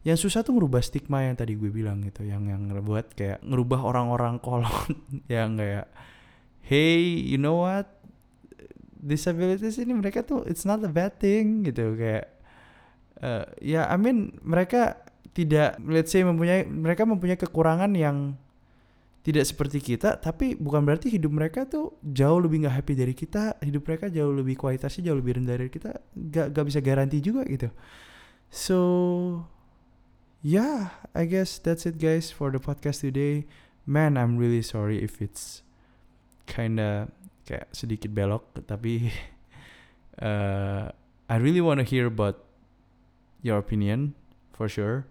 yang 0.03 0.19
susah 0.19 0.43
tuh 0.43 0.59
ngerubah 0.59 0.83
stigma 0.83 1.23
yang 1.23 1.39
tadi 1.39 1.55
gue 1.55 1.71
bilang 1.71 2.03
gitu 2.03 2.27
yang 2.27 2.43
yang 2.51 2.67
ngebuat 2.67 3.15
kayak 3.15 3.39
ngerubah 3.39 3.79
orang-orang 3.87 4.35
kolon 4.43 4.99
yang 5.31 5.55
kayak 5.55 5.87
hey 6.67 6.99
you 6.99 7.39
know 7.39 7.63
what? 7.63 7.87
Disabilities 9.03 9.79
ini 9.79 9.91
mereka 9.95 10.23
tuh 10.23 10.47
it's 10.47 10.63
not 10.63 10.83
a 10.83 10.91
bad 10.91 11.15
thing 11.19 11.63
gitu. 11.63 11.95
Kayak 11.95 12.35
uh, 13.23 13.47
ya 13.63 13.87
I 13.87 13.95
mean 13.95 14.35
mereka 14.43 14.99
tidak 15.33 15.79
let's 15.87 16.11
say 16.11 16.21
mempunyai 16.21 16.67
mereka 16.67 17.07
mempunyai 17.07 17.39
kekurangan 17.39 17.91
yang 17.95 18.35
tidak 19.23 19.47
seperti 19.47 19.79
kita 19.79 20.19
tapi 20.19 20.59
bukan 20.59 20.83
berarti 20.83 21.07
hidup 21.07 21.31
mereka 21.31 21.63
tuh 21.63 21.95
jauh 22.03 22.43
lebih 22.43 22.67
nggak 22.67 22.75
happy 22.75 22.93
dari 22.93 23.15
kita 23.15 23.55
hidup 23.63 23.88
mereka 23.88 24.12
jauh 24.12 24.36
lebih 24.36 24.59
kualitasnya 24.59 25.09
jauh 25.09 25.17
lebih 25.17 25.39
rendah 25.39 25.55
dari 25.55 25.71
kita 25.71 25.95
gak, 26.12 26.51
gak 26.51 26.65
bisa 26.67 26.79
garansi 26.83 27.23
juga 27.23 27.47
gitu. 27.47 27.71
So 28.51 28.79
yeah 30.43 30.99
I 31.15 31.23
guess 31.23 31.55
that's 31.55 31.88
it 31.88 32.03
guys 32.03 32.36
for 32.36 32.51
the 32.51 32.59
podcast 32.59 32.99
today. 32.99 33.47
Man 33.88 34.19
I'm 34.19 34.36
really 34.36 34.62
sorry 34.62 34.99
if 34.99 35.23
it's 35.23 35.63
kinda 36.43 37.07
kayak 37.47 37.71
sedikit 37.71 38.12
belok 38.12 38.43
tapi 38.67 39.07
uh, 40.19 40.91
I 41.31 41.36
really 41.39 41.63
wanna 41.63 41.88
hear 41.88 42.12
about 42.12 42.43
your 43.39 43.55
opinion 43.55 44.19
for 44.51 44.67
sure. 44.67 45.07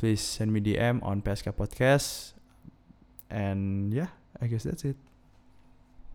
Please 0.00 0.24
send 0.24 0.56
me 0.56 0.64
DM 0.64 1.04
on 1.04 1.20
PSK 1.20 1.52
Podcast 1.52 2.31
And 3.32 3.88
yeah, 3.96 4.12
I 4.36 4.46
guess 4.52 4.68
that's 4.68 4.84
it. 4.84 5.00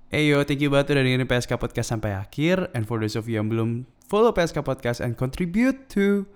Hey 0.08 0.32
yo, 0.32 0.40
thank 0.46 0.64
you 0.64 0.72
banget 0.72 0.96
udah 0.96 1.04
dengerin 1.04 1.28
PSK 1.28 1.58
Podcast 1.60 1.92
sampai 1.92 2.16
akhir. 2.16 2.72
And 2.72 2.88
for 2.88 3.02
those 3.02 3.18
of 3.18 3.28
you 3.28 3.42
yang 3.42 3.52
belum 3.52 3.90
follow 4.08 4.32
PSK 4.32 4.64
Podcast 4.64 5.04
and 5.04 5.20
contribute 5.20 5.92
to 5.92 6.30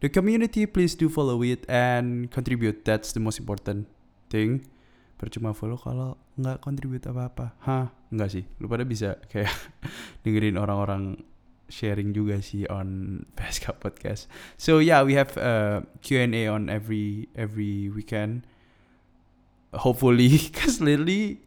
the 0.00 0.08
community, 0.08 0.64
please 0.64 0.96
do 0.96 1.12
follow 1.12 1.44
it 1.44 1.68
and 1.68 2.32
contribute. 2.32 2.88
That's 2.88 3.12
the 3.12 3.20
most 3.20 3.36
important 3.36 3.90
thing. 4.32 4.64
Percuma 5.20 5.52
follow 5.52 5.76
kalau 5.76 6.16
nggak 6.40 6.62
contribute 6.62 7.04
apa-apa. 7.04 7.52
Hah? 7.66 7.92
Nggak 8.08 8.30
sih. 8.32 8.44
Lu 8.62 8.70
pada 8.70 8.86
bisa 8.88 9.20
kayak 9.28 9.52
dengerin 10.24 10.56
orang-orang 10.56 11.20
sharing 11.68 12.16
juga 12.16 12.40
sih 12.40 12.64
on 12.72 12.88
PSK 13.36 13.76
Podcast. 13.76 14.24
So 14.56 14.80
yeah, 14.80 15.04
we 15.04 15.20
have 15.20 15.36
uh, 15.36 15.84
Q&A 16.00 16.48
on 16.48 16.72
every 16.72 17.28
every 17.36 17.92
weekend 17.92 18.48
hopefully 19.74 20.38
because 20.52 20.80
lately 20.80 21.40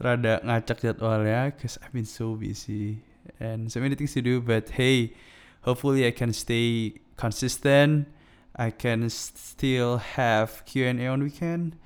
rada 0.00 0.40
ngacak 0.44 0.80
jadwalnya 0.82 1.52
cause 1.56 1.78
I've 1.82 1.92
been 1.92 2.08
so 2.08 2.34
busy 2.34 3.04
and 3.38 3.70
so 3.70 3.80
many 3.80 3.94
things 3.94 4.12
to 4.14 4.22
do 4.22 4.40
but 4.40 4.70
hey 4.74 5.14
hopefully 5.62 6.06
I 6.06 6.10
can 6.10 6.32
stay 6.32 7.00
consistent. 7.16 8.08
I 8.54 8.70
can 8.70 9.08
still 9.08 9.98
have 9.98 10.64
Q&A 10.66 11.06
on 11.06 11.22
weekend. 11.22 11.76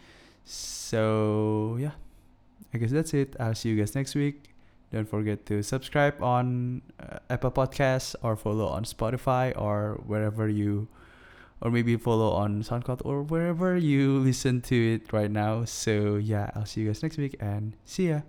So 0.44 1.77
yeah. 1.79 1.92
I 2.75 2.79
guess 2.79 2.90
that's 2.90 3.14
it. 3.14 3.37
I'll 3.38 3.55
see 3.55 3.70
you 3.70 3.77
guys 3.77 3.94
next 3.94 4.14
week. 4.14 4.55
Don't 4.92 5.09
forget 5.09 5.46
to 5.46 5.62
subscribe 5.62 6.22
on 6.22 6.83
uh, 7.01 7.18
Apple 7.31 7.51
Podcasts 7.51 8.14
or 8.22 8.37
follow 8.37 8.66
on 8.66 8.85
Spotify 8.85 9.53
or 9.57 10.01
wherever 10.07 10.49
you 10.49 10.88
or 11.61 11.71
maybe 11.71 11.97
follow 11.97 12.33
on 12.33 12.62
SoundCloud 12.62 13.03
or 13.05 13.23
wherever 13.23 13.77
you 13.77 14.19
listen 14.19 14.61
to 14.62 14.95
it 14.95 15.12
right 15.12 15.31
now. 15.31 15.64
So 15.64 16.16
yeah, 16.16 16.51
I'll 16.55 16.66
see 16.66 16.83
you 16.83 16.88
guys 16.88 17.03
next 17.03 17.16
week 17.16 17.37
and 17.40 17.77
see 17.85 18.09
ya. 18.09 18.21